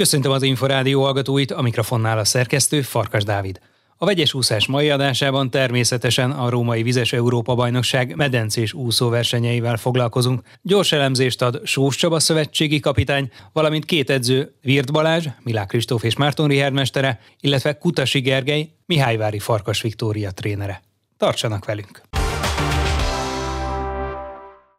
Köszöntöm 0.00 0.32
az 0.32 0.42
Inforádió 0.42 1.02
hallgatóit, 1.02 1.50
a 1.50 1.62
mikrofonnál 1.62 2.18
a 2.18 2.24
szerkesztő 2.24 2.82
Farkas 2.82 3.24
Dávid. 3.24 3.60
A 3.96 4.04
vegyes 4.04 4.34
úszás 4.34 4.66
mai 4.66 4.90
adásában 4.90 5.50
természetesen 5.50 6.30
a 6.30 6.48
Római 6.48 6.82
Vizes 6.82 7.12
Európa 7.12 7.54
Bajnokság 7.54 8.16
medencés 8.16 8.72
úszóversenyeivel 8.72 9.76
foglalkozunk. 9.76 10.42
Gyors 10.62 10.92
elemzést 10.92 11.42
ad 11.42 11.60
Sós 11.64 11.96
Csaba 11.96 12.20
szövetségi 12.20 12.80
kapitány, 12.80 13.30
valamint 13.52 13.84
két 13.84 14.10
edző, 14.10 14.54
Virt 14.62 14.92
Balázs, 14.92 15.26
Milák 15.42 15.66
Kristóf 15.66 16.02
és 16.02 16.16
Márton 16.16 16.48
Rihár 16.48 16.72
mestere, 16.72 17.20
illetve 17.40 17.78
Kutasi 17.78 18.20
Gergely, 18.20 18.68
Mihályvári 18.86 19.38
Farkas 19.38 19.82
Viktória 19.82 20.30
trénere. 20.30 20.82
Tartsanak 21.16 21.64
velünk! 21.64 22.19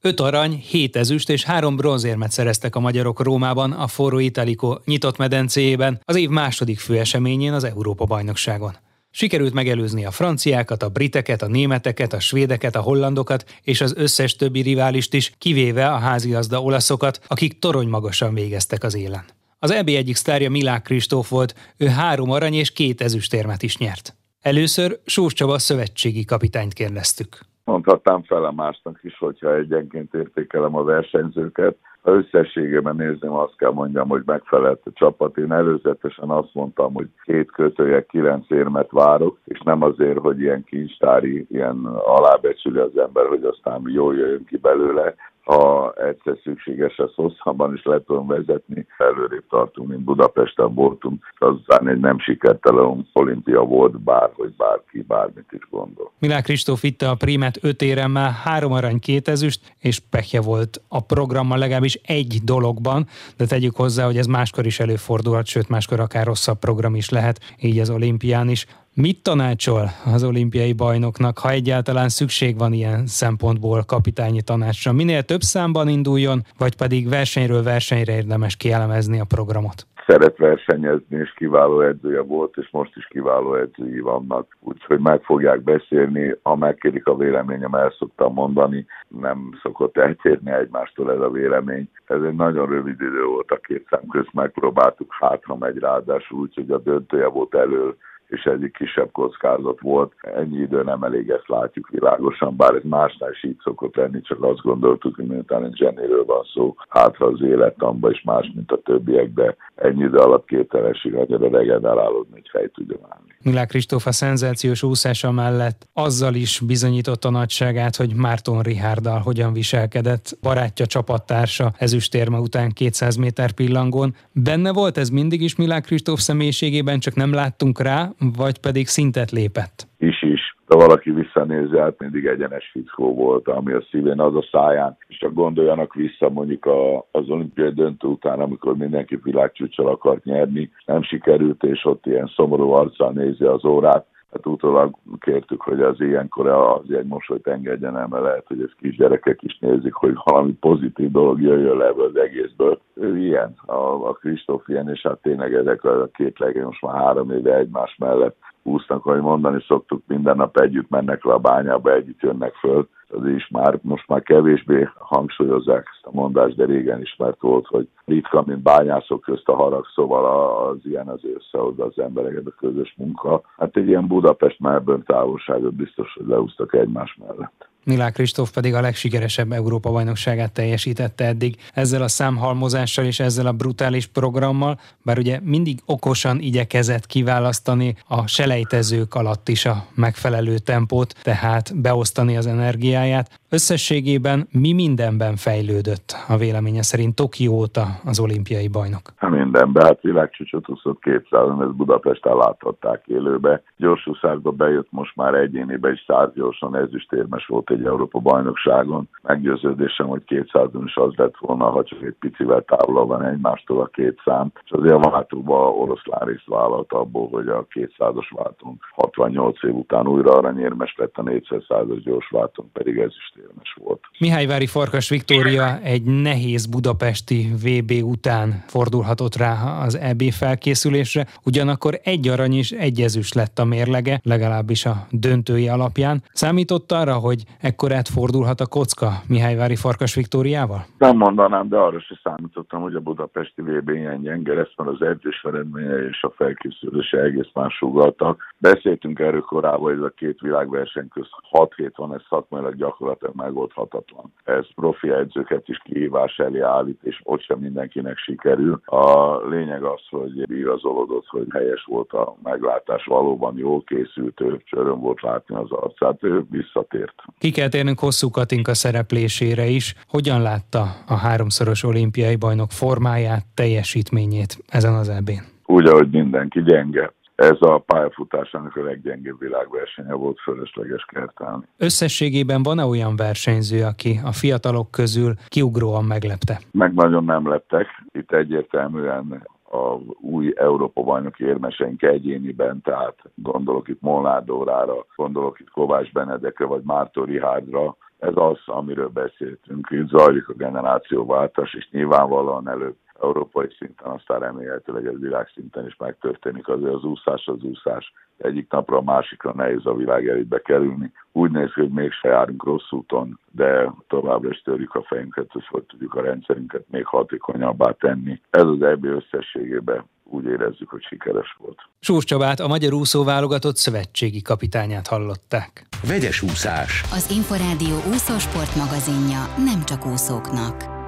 Öt 0.03 0.19
arany, 0.19 0.63
hét 0.67 0.95
ezüst 0.95 1.29
és 1.29 1.43
három 1.43 1.75
bronzérmet 1.75 2.31
szereztek 2.31 2.75
a 2.75 2.79
magyarok 2.79 3.19
Rómában 3.19 3.71
a 3.71 3.87
Forró 3.87 4.19
Italiko 4.19 4.79
nyitott 4.85 5.17
medencéjében 5.17 6.01
az 6.05 6.15
év 6.15 6.29
második 6.29 6.79
főeseményén 6.79 7.53
az 7.53 7.63
Európa-bajnokságon. 7.63 8.77
Sikerült 9.11 9.53
megelőzni 9.53 10.05
a 10.05 10.11
franciákat, 10.11 10.83
a 10.83 10.89
briteket, 10.89 11.41
a 11.41 11.47
németeket, 11.47 12.13
a 12.13 12.19
svédeket, 12.19 12.75
a 12.75 12.81
hollandokat 12.81 13.45
és 13.61 13.81
az 13.81 13.93
összes 13.97 14.35
többi 14.35 14.61
riválist 14.61 15.13
is, 15.13 15.33
kivéve 15.37 15.87
a 15.87 15.97
háziazda 15.97 16.61
olaszokat, 16.61 17.19
akik 17.27 17.59
torony 17.59 17.87
magasan 17.87 18.33
végeztek 18.33 18.83
az 18.83 18.95
élen. 18.95 19.23
Az 19.59 19.71
EB 19.71 19.87
egyik 19.87 20.15
sztárja 20.15 20.49
Milák 20.49 20.81
Kristóf 20.81 21.29
volt, 21.29 21.55
ő 21.77 21.87
három 21.87 22.31
arany 22.31 22.53
és 22.53 22.71
két 22.71 23.01
ezüstérmet 23.01 23.63
is 23.63 23.77
nyert. 23.77 24.15
Először 24.39 24.99
Sós 25.05 25.33
Csaba 25.33 25.59
szövetségi 25.59 26.25
kapitányt 26.25 26.73
kérdeztük 26.73 27.49
mondhatnám 27.63 28.23
felemásnak 28.23 28.99
is, 29.01 29.17
hogyha 29.17 29.55
egyenként 29.55 30.13
értékelem 30.13 30.75
a 30.75 30.83
versenyzőket. 30.83 31.75
Ha 32.01 32.11
összességében 32.11 32.95
nézném, 32.95 33.31
azt 33.31 33.57
kell 33.57 33.71
mondjam, 33.71 34.09
hogy 34.09 34.21
megfelelt 34.25 34.81
a 34.85 34.91
csapat. 34.93 35.37
Én 35.37 35.51
előzetesen 35.51 36.29
azt 36.29 36.53
mondtam, 36.53 36.93
hogy 36.93 37.07
két 37.23 37.51
kötője, 37.51 38.05
kilenc 38.05 38.49
érmet 38.49 38.91
várok, 38.91 39.37
és 39.45 39.59
nem 39.59 39.81
azért, 39.81 40.19
hogy 40.19 40.39
ilyen 40.39 40.63
kincstári, 40.63 41.45
ilyen 41.49 41.85
alábecsüli 41.85 42.79
az 42.79 42.97
ember, 42.97 43.25
hogy 43.25 43.43
aztán 43.43 43.81
jól 43.85 44.15
jöjjön 44.15 44.45
ki 44.45 44.57
belőle, 44.57 45.15
ha 45.43 45.93
egyszer 45.93 46.37
szükséges, 46.43 46.97
az 46.97 47.13
hosszabban 47.15 47.73
is 47.73 47.83
lehet 47.83 48.05
tudom 48.05 48.27
vezetni. 48.27 48.85
Előrébb 48.97 49.43
tartunk, 49.49 49.89
mint 49.89 50.01
Budapesten 50.01 50.73
voltunk, 50.73 51.23
aztán 51.37 51.87
egy 51.87 51.99
nem 51.99 52.19
sikertelen 52.19 53.07
olimpia 53.13 53.61
volt, 53.61 53.99
bárhogy 53.99 54.55
bárki 54.55 55.01
bármit 55.01 55.45
is 55.51 55.67
gondol. 55.69 56.11
Milák 56.19 56.43
Kristóf 56.43 56.81
vitte 56.81 57.09
a 57.09 57.15
prímet 57.15 57.57
öt 57.61 57.81
éremmel, 57.81 58.31
három 58.43 58.71
arany, 58.71 58.99
két 58.99 59.31
és 59.79 59.99
pekje 60.09 60.41
volt 60.41 60.81
a 60.87 60.99
programmal 60.99 61.57
legalábbis 61.57 61.99
egy 62.05 62.39
dologban, 62.43 63.05
de 63.37 63.45
tegyük 63.45 63.75
hozzá, 63.75 64.05
hogy 64.05 64.17
ez 64.17 64.25
máskor 64.25 64.65
is 64.65 64.79
előfordulhat, 64.79 65.45
sőt 65.45 65.69
máskor 65.69 65.99
akár 65.99 66.25
rosszabb 66.25 66.59
program 66.59 66.95
is 66.95 67.09
lehet, 67.09 67.39
így 67.61 67.79
az 67.79 67.89
olimpián 67.89 68.49
is. 68.49 68.65
Mit 68.95 69.23
tanácsol 69.23 69.89
az 70.13 70.23
olimpiai 70.23 70.73
bajnoknak, 70.73 71.37
ha 71.37 71.49
egyáltalán 71.49 72.09
szükség 72.09 72.57
van 72.57 72.73
ilyen 72.73 73.05
szempontból 73.05 73.83
kapitányi 73.83 74.41
tanácsra? 74.41 74.91
Minél 74.91 75.23
több 75.23 75.41
számban 75.41 75.87
induljon, 75.87 76.41
vagy 76.57 76.75
pedig 76.75 77.09
versenyről 77.09 77.63
versenyre 77.63 78.15
érdemes 78.15 78.55
kielemezni 78.55 79.19
a 79.19 79.25
programot? 79.25 79.85
szeret 80.05 80.37
versenyezni, 80.37 81.17
és 81.17 81.33
kiváló 81.33 81.81
edzője 81.81 82.21
volt, 82.21 82.57
és 82.57 82.69
most 82.71 82.95
is 82.95 83.05
kiváló 83.05 83.55
edzői 83.55 83.99
vannak. 83.99 84.57
Úgyhogy 84.59 84.99
meg 84.99 85.21
fogják 85.21 85.61
beszélni, 85.61 86.35
ha 86.43 86.55
megkérik 86.55 87.07
a 87.07 87.15
véleményem, 87.15 87.73
el 87.73 87.93
szoktam 87.97 88.33
mondani, 88.33 88.85
nem 89.07 89.59
szokott 89.61 89.97
eltérni 89.97 90.51
egymástól 90.51 91.11
ez 91.11 91.19
a 91.19 91.29
vélemény. 91.29 91.89
Ez 92.05 92.21
egy 92.21 92.35
nagyon 92.35 92.69
rövid 92.69 93.01
idő 93.01 93.23
volt 93.23 93.51
a 93.51 93.55
két 93.55 93.87
szám 93.89 94.07
közt, 94.07 94.33
megpróbáltuk, 94.33 95.15
hát 95.19 95.43
ha 95.43 95.55
megy 95.55 95.77
ráadásul 95.77 96.39
úgy, 96.39 96.71
a 96.71 96.77
döntője 96.77 97.27
volt 97.27 97.55
elől, 97.55 97.95
és 98.31 98.43
egyik 98.43 98.73
kisebb 98.73 99.11
kockázat 99.11 99.79
volt. 99.81 100.13
Ennyi 100.21 100.57
idő 100.57 100.83
nem 100.83 101.03
elég, 101.03 101.29
ezt 101.29 101.47
látjuk 101.47 101.89
világosan, 101.89 102.55
bár 102.55 102.75
ez 102.75 102.83
másnál 102.83 103.31
is 103.31 103.43
így 103.43 103.59
szokott 103.63 103.95
lenni, 103.95 104.21
csak 104.21 104.43
azt 104.43 104.61
gondoltuk, 104.61 105.15
hogy 105.15 105.25
miután 105.25 105.63
egy 105.63 105.75
zsenéről 105.75 106.25
van 106.25 106.43
szó, 106.53 106.75
hátra 106.89 107.25
az 107.27 107.41
életamba 107.41 108.11
is 108.11 108.21
más, 108.23 108.51
mint 108.55 108.71
a 108.71 108.81
többiek, 108.83 109.33
de 109.33 109.55
ennyi 109.75 110.03
idő 110.03 110.17
alatt 110.17 110.45
képtelenség 110.45 111.15
annyira 111.15 111.49
regenerálódni, 111.49 112.31
hogy 112.33 112.49
fej 112.51 112.67
tudja 112.67 112.97
állni. 113.09 113.35
Milák 113.43 113.67
Kristóf 113.67 114.05
a 114.05 114.11
szenzációs 114.11 114.83
úszása 114.83 115.31
mellett 115.31 115.87
azzal 115.93 116.33
is 116.33 116.59
bizonyította 116.59 117.29
nagyságát, 117.29 117.95
hogy 117.95 118.15
Márton 118.15 118.61
Rihárdal 118.61 119.19
hogyan 119.19 119.53
viselkedett, 119.53 120.37
barátja, 120.41 120.85
csapattársa 120.85 121.71
ezüstérme 121.77 122.37
után 122.37 122.71
200 122.71 123.15
méter 123.15 123.51
pillangón. 123.51 124.15
Benne 124.31 124.73
volt 124.73 124.97
ez 124.97 125.09
mindig 125.09 125.41
is 125.41 125.55
Milák 125.55 125.83
Kristóf 125.83 126.19
személyiségében, 126.19 126.99
csak 126.99 127.15
nem 127.15 127.33
láttunk 127.33 127.81
rá, 127.81 128.09
vagy 128.37 128.59
pedig 128.59 128.87
szintet 128.87 129.31
lépett? 129.31 129.87
Is 129.97 130.21
is. 130.21 130.55
Ha 130.65 130.77
valaki 130.77 131.11
visszanézi, 131.11 131.77
hát 131.77 131.99
mindig 131.99 132.25
egyenes 132.25 132.69
fickó 132.71 133.13
volt, 133.13 133.47
ami 133.47 133.73
a 133.73 133.83
szívén, 133.91 134.19
az 134.19 134.35
a 134.35 134.45
száján. 134.51 134.97
És 135.07 135.17
csak 135.17 135.33
gondoljanak 135.33 135.93
vissza 135.93 136.29
mondjuk 136.29 136.65
a, 136.65 136.97
az 136.97 137.29
olimpiai 137.29 137.73
döntő 137.73 138.07
után, 138.07 138.39
amikor 138.39 138.77
mindenki 138.77 139.19
világcsúcsal 139.23 139.87
akart 139.87 140.23
nyerni, 140.23 140.71
nem 140.85 141.03
sikerült, 141.03 141.63
és 141.63 141.85
ott 141.85 142.05
ilyen 142.05 142.31
szomorú 142.35 142.69
arccal 142.69 143.11
nézi 143.11 143.43
az 143.43 143.65
órát, 143.65 144.05
hát 144.31 144.45
utólag 144.45 144.95
kértük, 145.19 145.61
hogy 145.61 145.81
az 145.81 146.01
ilyenkor 146.01 146.47
az 146.47 146.91
egy 146.91 147.05
mosolyt 147.05 147.47
engedjen 147.47 147.97
el, 147.97 148.07
mert 148.07 148.23
lehet, 148.23 148.47
hogy 148.47 148.61
ez 148.61 148.71
kisgyerekek 148.77 149.41
is 149.41 149.57
nézik, 149.59 149.93
hogy 149.93 150.13
valami 150.23 150.51
pozitív 150.51 151.11
dolog 151.11 151.41
jöjjön 151.41 151.77
le 151.77 151.85
ebből 151.85 152.05
az 152.05 152.15
egészből. 152.15 152.79
Ő 152.93 153.17
ilyen, 153.17 153.53
a, 153.65 154.07
a 154.07 154.13
Kristóf 154.13 154.67
ilyen, 154.67 154.89
és 154.89 155.01
hát 155.01 155.21
tényleg 155.21 155.53
ezek 155.53 155.83
a 155.83 156.09
két 156.13 156.39
legény 156.39 156.63
most 156.63 156.81
már 156.81 156.95
három 156.95 157.31
éve 157.31 157.55
egymás 157.55 157.95
mellett 157.99 158.37
úsznak, 158.63 159.05
ahogy 159.05 159.21
mondani 159.21 159.63
szoktuk, 159.67 160.03
minden 160.07 160.35
nap 160.35 160.57
együtt 160.57 160.89
mennek 160.89 161.23
le 161.23 161.33
a 161.33 161.39
bányába, 161.39 161.93
együtt 161.93 162.21
jönnek 162.21 162.53
föl, 162.53 162.87
az 163.07 163.27
is 163.27 163.47
már 163.47 163.79
most 163.81 164.07
már 164.07 164.21
kevésbé 164.21 164.89
hangsúlyozzák 164.97 165.87
ezt 165.91 166.05
a 166.05 166.09
mondást, 166.13 166.55
de 166.55 166.65
régen 166.65 167.01
ismert 167.01 167.41
volt, 167.41 167.67
hogy 167.67 167.87
ritka, 168.05 168.43
mint 168.45 168.59
bányászok 168.59 169.21
közt 169.21 169.47
a 169.47 169.55
harag, 169.55 169.85
szóval 169.95 170.25
az 170.67 170.77
ilyen 170.83 171.07
az 171.07 171.19
összehozza 171.35 171.85
az 171.85 171.99
embereket 171.99 172.45
a 172.45 172.55
közös 172.59 172.93
munka. 172.97 173.41
Hát 173.57 173.77
egy 173.77 173.87
ilyen 173.87 174.07
Budapest-Melbourne 174.07 175.03
távolságot 175.03 175.73
biztos, 175.73 176.13
hogy 176.13 176.27
leúztak 176.27 176.73
egymás 176.73 177.17
mellett. 177.27 177.70
Milák 177.83 178.13
Kristóf 178.13 178.51
pedig 178.51 178.73
a 178.73 178.81
legsikeresebb 178.81 179.51
Európa 179.51 179.91
bajnokságát 179.91 180.51
teljesítette 180.51 181.25
eddig 181.25 181.55
ezzel 181.73 182.01
a 182.01 182.07
számhalmozással 182.07 183.05
és 183.05 183.19
ezzel 183.19 183.47
a 183.47 183.51
brutális 183.51 184.05
programmal, 184.05 184.79
bár 185.03 185.17
ugye 185.17 185.39
mindig 185.43 185.81
okosan 185.85 186.39
igyekezett 186.39 187.05
kiválasztani 187.05 187.95
a 188.07 188.27
selejtezők 188.27 189.15
alatt 189.15 189.49
is 189.49 189.65
a 189.65 189.85
megfelelő 189.95 190.57
tempót, 190.57 191.15
tehát 191.21 191.75
beosztani 191.75 192.37
az 192.37 192.45
energiáját. 192.45 193.39
Összességében 193.53 194.47
mi 194.51 194.73
mindenben 194.73 195.35
fejlődött 195.35 196.09
a 196.27 196.37
véleménye 196.37 196.81
szerint 196.81 197.15
Tokió 197.15 197.53
óta 197.53 197.85
az 198.05 198.19
olimpiai 198.19 198.67
bajnok? 198.67 199.01
Hát 199.15 199.31
mindenben, 199.31 199.85
hát 199.85 200.01
világcsúcsot 200.01 200.65
200 201.01 201.47
ezt 201.61 201.75
Budapesten 201.75 202.35
láthatták 202.35 203.03
élőbe. 203.07 203.63
Gyorsúszásba 203.77 204.51
bejött 204.51 204.87
most 204.89 205.15
már 205.15 205.33
egyénibe 205.33 205.91
is 205.91 206.03
százgyorsan 206.07 206.75
ezüstérmes 206.75 207.45
volt 207.45 207.69
egy 207.69 207.85
Európa 207.85 208.19
bajnokságon. 208.19 209.09
Meggyőződésem, 209.21 210.07
hogy 210.07 210.23
200 210.23 210.69
is 210.85 210.95
az 210.95 211.13
lett 211.15 211.37
volna, 211.39 211.69
ha 211.69 211.83
csak 211.83 212.01
egy 212.03 212.15
picivel 212.19 212.61
távol 212.61 213.05
van 213.05 213.25
egymástól 213.25 213.81
a 213.81 213.85
két 213.85 214.21
szám. 214.25 214.51
És 214.63 214.71
azért 214.71 215.05
a 215.05 215.09
váltóban 215.09 215.73
oroszlán 215.73 216.27
részt 216.27 216.47
vállalt 216.47 216.91
abból, 216.93 217.27
hogy 217.31 217.47
a 217.47 217.67
200-as 217.73 218.29
váltón 218.29 218.79
68 219.15 219.63
év 219.63 219.75
után 219.75 220.07
újra 220.07 220.37
aranyérmes 220.37 220.95
lett 220.97 221.17
a 221.17 221.23
400-as 221.23 222.01
gyors 222.03 222.29
váltón, 222.29 222.69
pedig 222.73 222.97
ez 222.97 223.11
is 223.17 223.33
érmes 223.41 223.73
volt. 223.83 223.99
Mihályvári 224.19 224.67
Farkas 224.67 225.09
Viktória 225.09 225.79
egy 225.83 226.03
nehéz 226.03 226.65
budapesti 226.65 227.47
VB 227.63 227.91
után 228.03 228.63
fordulhatott 228.67 229.35
rá 229.35 229.53
az 229.85 229.95
EB 229.95 230.21
felkészülésre, 230.21 231.25
ugyanakkor 231.45 231.99
egy 232.03 232.27
arany 232.27 232.53
és 232.53 232.71
egy 232.71 233.01
ezüst 233.01 233.33
lett 233.33 233.59
a 233.59 233.65
mérlege, 233.65 234.19
legalábbis 234.23 234.85
a 234.85 234.95
döntői 235.11 235.67
alapján. 235.67 236.23
Számított 236.31 236.91
arra, 236.91 237.13
hogy 237.13 237.43
ekkorát 237.61 238.07
fordulhat 238.07 238.59
a 238.59 238.67
kocka 238.67 239.09
Mihályvári 239.27 239.75
Farkas 239.75 240.15
Viktóriával? 240.15 240.85
Nem 240.97 241.17
mondanám, 241.17 241.67
de 241.67 241.77
arra 241.77 241.99
sem 241.99 242.17
számítottam, 242.23 242.81
hogy 242.81 242.95
a 242.95 242.99
budapesti 242.99 243.61
VB 243.61 243.89
ilyen 243.89 244.21
gyenge 244.21 244.53
lesz, 244.53 244.73
mert 244.75 244.89
az 244.89 245.01
edzés 245.01 245.41
eredménye 245.43 245.95
és 246.09 246.23
a 246.23 246.33
felkészülése 246.35 247.17
egész 247.17 247.49
más 247.53 247.73
sugaltak. 247.73 248.53
Beszéltünk 248.57 249.00
beszéltünk 249.01 249.19
erről 249.19 249.41
korábban, 249.41 249.81
hogy 249.81 249.93
ez 249.93 250.01
a 250.01 250.13
két 250.15 250.39
világverseny 250.39 251.07
közt 251.07 251.29
6 251.41 251.73
hét 251.75 251.95
van, 251.95 252.13
ez 252.13 252.21
szakmailag 252.29 252.75
gyakorlatilag 252.75 253.35
megoldhatatlan. 253.35 254.33
Ez 254.43 254.65
profi 254.75 255.09
edzőket 255.09 255.67
is 255.67 255.77
kihívás 255.83 256.37
elé 256.37 256.59
állít, 256.59 256.99
és 257.03 257.21
ott 257.23 257.41
sem 257.41 257.59
mindenkinek 257.59 258.17
sikerül. 258.17 258.81
A 258.85 259.37
lényeg 259.47 259.83
az, 259.83 260.01
hogy 260.09 260.51
igazolódott, 260.51 261.27
hogy 261.27 261.47
helyes 261.53 261.83
volt 261.83 262.11
a 262.11 262.35
meglátás, 262.43 263.05
valóban 263.05 263.57
jól 263.57 263.83
készült, 263.83 264.41
ő 264.41 264.61
csöröm 264.65 264.99
volt 264.99 265.21
látni 265.21 265.55
az 265.55 265.71
arcát, 265.71 266.23
ő 266.23 266.43
visszatért. 266.49 267.15
Ki 267.37 267.51
kell 267.51 267.69
térnünk 267.69 267.99
hosszú 267.99 268.29
Katinka 268.29 268.73
szereplésére 268.73 269.65
is. 269.65 269.95
Hogyan 270.07 270.41
látta 270.41 270.81
a 271.07 271.13
háromszoros 271.13 271.83
olimpiai 271.83 272.35
bajnok 272.35 272.71
formáját, 272.71 273.45
teljesítményét 273.53 274.57
ezen 274.67 274.93
az 274.93 275.09
ebén? 275.09 275.41
Úgy, 275.65 275.87
ahogy 275.87 276.09
mindenki 276.09 276.63
gyenge 276.63 277.13
ez 277.41 277.57
a 277.59 277.77
pályafutásának 277.85 278.75
a 278.75 278.83
leggyengébb 278.83 279.39
világversenye 279.39 280.13
volt 280.13 280.39
fölösleges 280.39 281.05
kertálni. 281.05 281.63
Összességében 281.77 282.63
van-e 282.63 282.85
olyan 282.85 283.15
versenyző, 283.15 283.83
aki 283.83 284.19
a 284.25 284.31
fiatalok 284.31 284.91
közül 284.91 285.33
kiugróan 285.47 286.05
meglepte? 286.05 286.59
Meg 286.71 286.93
nagyon 286.93 287.23
nem 287.23 287.47
leptek. 287.47 287.87
Itt 288.11 288.31
egyértelműen 288.31 289.47
a 289.71 289.97
új 290.21 290.53
Európa 290.55 291.01
bajnoki 291.01 291.43
érmeseink 291.43 292.01
egyéniben, 292.01 292.81
tehát 292.81 293.15
gondolok 293.35 293.87
itt 293.87 294.01
Molnár 294.01 294.43
Dórára, 294.43 295.05
gondolok 295.15 295.59
itt 295.59 295.69
Kovács 295.69 296.11
Benedekre 296.11 296.65
vagy 296.65 296.81
Mártó 296.83 297.23
Rihárdra, 297.23 297.97
ez 298.19 298.33
az, 298.35 298.57
amiről 298.65 299.09
beszéltünk. 299.09 299.87
Itt 299.89 300.07
zajlik 300.07 300.49
a 300.49 300.53
generációváltás, 300.53 301.73
és 301.73 301.89
nyilvánvalóan 301.91 302.69
előbb 302.69 302.95
európai 303.21 303.67
szinten, 303.77 304.11
aztán 304.11 304.39
remélhetőleg 304.39 305.05
ez 305.05 305.19
világszinten 305.19 305.85
is 305.85 305.95
megtörténik. 305.95 306.67
Azért 306.67 306.93
az 306.93 307.03
úszás 307.03 307.47
az 307.47 307.63
úszás. 307.63 308.13
Egyik 308.37 308.71
napra 308.71 308.97
a 308.97 309.01
másikra 309.01 309.53
nehéz 309.53 309.85
a 309.85 309.93
világ 309.93 310.27
elébe 310.27 310.61
kerülni. 310.61 311.11
Úgy 311.31 311.51
néz 311.51 311.73
ki, 311.73 311.79
hogy 311.79 311.89
mégse 311.89 312.27
járunk 312.27 312.63
rossz 312.63 312.91
úton, 312.91 313.39
de 313.51 313.93
továbbra 314.07 314.49
is 314.49 314.61
törjük 314.61 314.95
a 314.95 315.03
fejünket, 315.03 315.51
hogy 315.51 315.65
hogy 315.67 315.83
tudjuk 315.83 316.15
a 316.15 316.21
rendszerünket 316.21 316.83
még 316.89 317.05
hatékonyabbá 317.05 317.91
tenni. 317.91 318.41
Ez 318.49 318.65
az 318.65 318.81
EB 318.81 319.05
összességében 319.05 320.03
úgy 320.23 320.45
érezzük, 320.45 320.89
hogy 320.89 321.03
sikeres 321.03 321.55
volt. 321.59 321.79
Sós 321.99 322.23
Csabát, 322.23 322.59
a 322.59 322.67
Magyar 322.67 322.93
Úszó 322.93 323.23
válogatott 323.23 323.75
szövetségi 323.75 324.41
kapitányát 324.41 325.07
hallották. 325.07 325.85
Vegyes 326.07 326.41
úszás. 326.41 327.01
Az 327.01 327.31
Inforádió 327.31 327.95
úszósport 328.13 328.75
magazinja 328.75 329.41
nem 329.57 329.83
csak 329.85 330.05
úszóknak. 330.05 331.00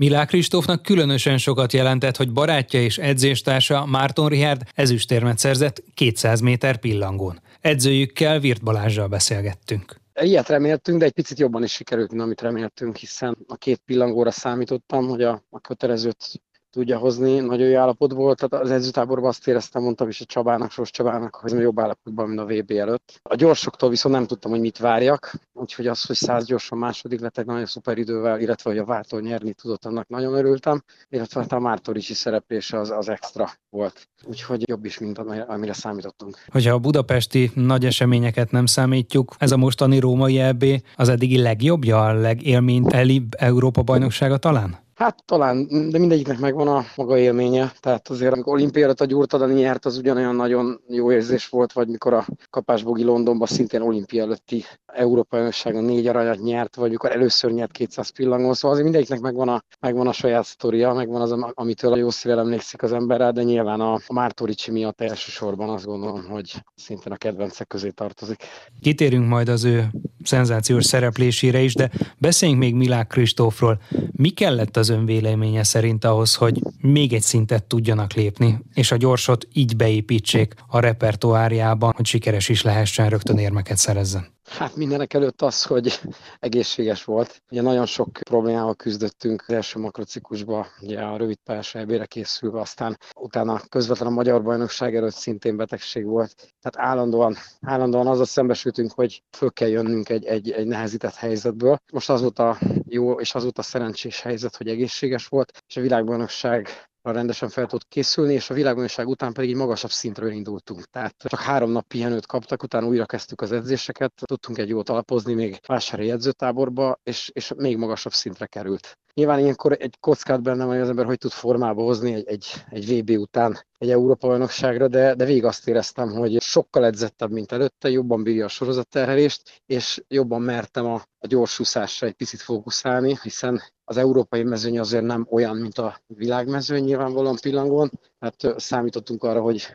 Milák 0.00 0.28
Kristófnak 0.28 0.82
különösen 0.82 1.38
sokat 1.38 1.72
jelentett, 1.72 2.16
hogy 2.16 2.32
barátja 2.32 2.82
és 2.82 2.98
edzéstársa 2.98 3.86
Márton 3.86 4.28
Rihárd 4.28 4.62
ezüstérmet 4.74 5.38
szerzett 5.38 5.82
200 5.94 6.40
méter 6.40 6.76
pillangón. 6.76 7.40
Edzőjükkel 7.60 8.40
Virt 8.40 8.62
Balázsjal 8.62 9.08
beszélgettünk. 9.08 9.96
Ilyet 10.20 10.48
reméltünk, 10.48 10.98
de 10.98 11.04
egy 11.04 11.12
picit 11.12 11.38
jobban 11.38 11.62
is 11.62 11.72
sikerült, 11.72 12.10
mint 12.10 12.22
amit 12.22 12.40
reméltünk, 12.40 12.96
hiszen 12.96 13.36
a 13.48 13.56
két 13.56 13.82
pillangóra 13.86 14.30
számítottam, 14.30 15.08
hogy 15.08 15.22
a, 15.22 15.44
a 15.50 15.60
kötelezőt 15.60 16.40
tudja 16.70 16.98
hozni, 16.98 17.38
nagyon 17.38 17.68
jó 17.68 17.78
állapot 17.78 18.12
volt. 18.12 18.48
Tehát 18.48 18.64
az 18.64 18.70
edzőtáborban 18.70 19.28
azt 19.28 19.48
éreztem, 19.48 19.82
mondtam 19.82 20.08
is 20.08 20.20
a 20.20 20.24
Csabának, 20.24 20.70
Sos 20.70 20.90
Csabának, 20.90 21.34
hogy 21.34 21.52
jobb 21.52 21.80
állapotban, 21.80 22.28
mint 22.28 22.40
a 22.40 22.44
VB 22.44 22.70
előtt. 22.70 23.20
A 23.22 23.34
gyorsoktól 23.34 23.88
viszont 23.88 24.14
nem 24.14 24.26
tudtam, 24.26 24.50
hogy 24.50 24.60
mit 24.60 24.78
várjak, 24.78 25.32
úgyhogy 25.52 25.86
az, 25.86 26.04
hogy 26.06 26.16
száz 26.16 26.44
gyorsan 26.44 26.78
második 26.78 27.20
lett 27.20 27.38
egy 27.38 27.46
nagyon 27.46 27.66
szuper 27.66 27.98
idővel, 27.98 28.40
illetve 28.40 28.70
hogy 28.70 28.78
a 28.78 28.84
Vártól 28.84 29.20
nyerni 29.20 29.52
tudott, 29.52 29.84
annak 29.84 30.08
nagyon 30.08 30.34
örültem, 30.34 30.82
illetve 31.08 31.40
hát 31.40 31.52
a 31.52 31.58
Mártoricsi 31.58 32.14
szereplése 32.14 32.78
az, 32.78 32.90
az 32.90 33.08
extra 33.08 33.50
volt. 33.70 34.08
Úgyhogy 34.24 34.68
jobb 34.68 34.84
is, 34.84 34.98
mint 34.98 35.18
amire 35.48 35.72
számítottunk. 35.72 36.38
Hogyha 36.48 36.74
a 36.74 36.78
budapesti 36.78 37.50
nagy 37.54 37.84
eseményeket 37.84 38.50
nem 38.50 38.66
számítjuk, 38.66 39.34
ez 39.38 39.52
a 39.52 39.56
mostani 39.56 39.98
római 39.98 40.38
EB 40.38 40.64
az 40.96 41.08
eddigi 41.08 41.42
legjobbja, 41.42 42.04
a 42.04 42.12
legélménytelibb 42.12 43.34
Európa 43.38 43.82
bajnoksága 43.82 44.36
talán? 44.36 44.88
Hát 45.00 45.24
talán, 45.24 45.66
de 45.90 45.98
mindegyiknek 45.98 46.38
megvan 46.38 46.68
a 46.68 46.84
maga 46.96 47.18
élménye. 47.18 47.72
Tehát 47.80 48.08
azért, 48.08 48.32
amikor 48.32 48.52
olimpiára 48.52 48.92
a 48.96 49.04
Gyurtadani 49.04 49.54
nyert, 49.54 49.84
az 49.84 49.96
ugyanolyan 49.98 50.34
nagyon 50.34 50.80
jó 50.88 51.12
érzés 51.12 51.48
volt, 51.48 51.72
vagy 51.72 51.88
mikor 51.88 52.12
a 52.12 52.26
Kapásbogi 52.50 53.02
Londonban 53.02 53.46
szintén 53.46 53.80
olimpia 53.80 54.22
előtti 54.22 54.64
Európa 54.86 55.36
Önösságon 55.36 55.84
négy 55.84 56.06
aranyat 56.06 56.42
nyert, 56.42 56.76
vagy 56.76 56.90
mikor 56.90 57.10
először 57.10 57.52
nyert 57.52 57.72
200 57.72 58.08
pillangon. 58.08 58.54
Szóval 58.54 58.70
azért 58.70 58.84
mindegyiknek 58.84 59.20
megvan 59.20 59.48
a, 59.48 59.62
megvan 59.80 60.06
a 60.06 60.12
saját 60.12 60.44
sztoria, 60.44 60.92
megvan 60.92 61.20
az, 61.20 61.34
amitől 61.54 61.92
a 61.92 61.96
jó 61.96 62.10
szívvel 62.10 62.38
emlékszik 62.38 62.82
az 62.82 62.92
ember 62.92 63.32
de 63.32 63.42
nyilván 63.42 63.80
a, 63.80 63.94
a 64.06 64.12
Mártoricsi 64.12 64.70
miatt 64.70 65.00
elsősorban 65.00 65.68
azt 65.68 65.84
gondolom, 65.84 66.24
hogy 66.24 66.64
szintén 66.74 67.12
a 67.12 67.16
kedvencek 67.16 67.66
közé 67.66 67.90
tartozik. 67.90 68.42
Kitérünk 68.80 69.28
majd 69.28 69.48
az 69.48 69.64
ő 69.64 69.86
szenzációs 70.24 70.84
szereplésére 70.84 71.60
is, 71.60 71.74
de 71.74 71.90
beszéljünk 72.18 72.60
még 72.60 72.74
Milák 72.74 73.06
Kristófról. 73.06 73.80
Mi 74.12 74.28
kellett 74.28 74.76
az 74.76 74.89
ön 74.90 75.04
véleménye 75.04 75.62
szerint 75.62 76.04
ahhoz, 76.04 76.34
hogy 76.34 76.62
még 76.80 77.12
egy 77.12 77.22
szintet 77.22 77.64
tudjanak 77.64 78.12
lépni, 78.12 78.58
és 78.74 78.92
a 78.92 78.96
gyorsot 78.96 79.48
így 79.52 79.76
beépítsék 79.76 80.54
a 80.66 80.80
repertoárjában, 80.80 81.92
hogy 81.96 82.06
sikeres 82.06 82.48
is 82.48 82.62
lehessen, 82.62 83.08
rögtön 83.08 83.38
érmeket 83.38 83.76
szerezzen? 83.76 84.26
Hát 84.58 84.76
mindenek 84.76 85.14
előtt 85.14 85.42
az, 85.42 85.64
hogy 85.64 86.00
egészséges 86.38 87.04
volt. 87.04 87.42
Ugye 87.50 87.62
nagyon 87.62 87.86
sok 87.86 88.08
problémával 88.12 88.74
küzdöttünk 88.74 89.44
az 89.46 89.54
első 89.54 89.78
makrociklusban, 89.78 90.66
ugye 90.80 91.00
a 91.00 91.16
rövid 91.16 91.36
pályás 91.44 91.74
ebére 91.74 92.06
készülve, 92.06 92.60
aztán 92.60 92.98
utána 93.14 93.60
közvetlen 93.68 94.08
a 94.08 94.10
magyar 94.10 94.42
bajnokság 94.42 94.96
előtt 94.96 95.14
szintén 95.14 95.56
betegség 95.56 96.04
volt. 96.04 96.34
Tehát 96.60 96.90
állandóan, 96.90 97.36
állandóan 97.60 98.06
azzal 98.06 98.24
szembesültünk, 98.24 98.92
hogy 98.92 99.22
föl 99.36 99.50
kell 99.52 99.68
jönnünk 99.68 100.08
egy, 100.08 100.24
egy, 100.24 100.50
egy 100.50 100.66
nehezített 100.66 101.14
helyzetből. 101.14 101.78
Most 101.92 102.10
az 102.10 102.20
volt 102.20 102.38
a 102.38 102.58
jó 102.88 103.20
és 103.20 103.34
az 103.34 103.42
volt 103.42 103.58
a 103.58 103.62
szerencsés 103.62 104.20
helyzet, 104.20 104.56
hogy 104.56 104.68
egészséges 104.68 105.26
volt, 105.26 105.62
és 105.68 105.76
a 105.76 105.80
világbajnokság 105.80 106.89
rendesen 107.02 107.48
fel 107.48 107.66
tud 107.66 107.82
készülni, 107.88 108.32
és 108.32 108.50
a 108.50 108.54
világbajnokság 108.54 109.08
után 109.08 109.32
pedig 109.32 109.50
egy 109.50 109.56
magasabb 109.56 109.90
szintről 109.90 110.30
indultunk. 110.30 110.84
Tehát 110.84 111.14
csak 111.18 111.40
három 111.40 111.70
nap 111.70 111.86
pihenőt 111.86 112.26
kaptak, 112.26 112.62
utána 112.62 112.86
újra 112.86 113.06
kezdtük 113.06 113.40
az 113.40 113.52
edzéseket, 113.52 114.12
tudtunk 114.24 114.58
egy 114.58 114.68
jót 114.68 114.88
alapozni 114.88 115.34
még 115.34 115.60
vásári 115.66 116.10
edzőtáborba, 116.10 117.00
és, 117.02 117.30
és 117.32 117.52
még 117.56 117.76
magasabb 117.76 118.12
szintre 118.12 118.46
került. 118.46 118.98
Nyilván 119.14 119.38
ilyenkor 119.38 119.76
egy 119.78 119.96
kockát 120.00 120.42
benne 120.42 120.64
van, 120.64 120.72
hogy 120.72 120.82
az 120.82 120.88
ember 120.88 121.04
hogy 121.04 121.18
tud 121.18 121.30
formába 121.30 121.82
hozni 121.82 122.14
egy, 122.14 122.26
egy, 122.26 122.46
egy 122.70 122.98
VB 122.98 123.10
után 123.18 123.64
egy 123.78 123.90
Európa 123.90 124.28
bajnokságra, 124.28 124.88
de, 124.88 125.14
de 125.14 125.24
végig 125.24 125.44
azt 125.44 125.68
éreztem, 125.68 126.10
hogy 126.10 126.40
sokkal 126.40 126.84
edzettebb, 126.84 127.30
mint 127.30 127.52
előtte, 127.52 127.90
jobban 127.90 128.22
bírja 128.22 128.44
a 128.44 128.48
sorozatterhelést, 128.48 129.62
és 129.66 130.02
jobban 130.08 130.42
mertem 130.42 130.86
a, 130.86 130.94
a 131.18 131.26
gyorsúszásra 131.26 132.06
egy 132.06 132.14
picit 132.14 132.40
fókuszálni, 132.40 133.18
hiszen 133.22 133.62
az 133.84 133.96
európai 133.96 134.42
mezőny 134.42 134.78
azért 134.78 135.04
nem 135.04 135.26
olyan, 135.30 135.56
mint 135.56 135.78
a 135.78 136.00
világmezőny 136.06 136.84
nyilvánvalóan 136.84 137.36
pillangón, 137.40 137.90
hát 138.18 138.54
számítottunk 138.56 139.22
arra, 139.24 139.40
hogy 139.40 139.74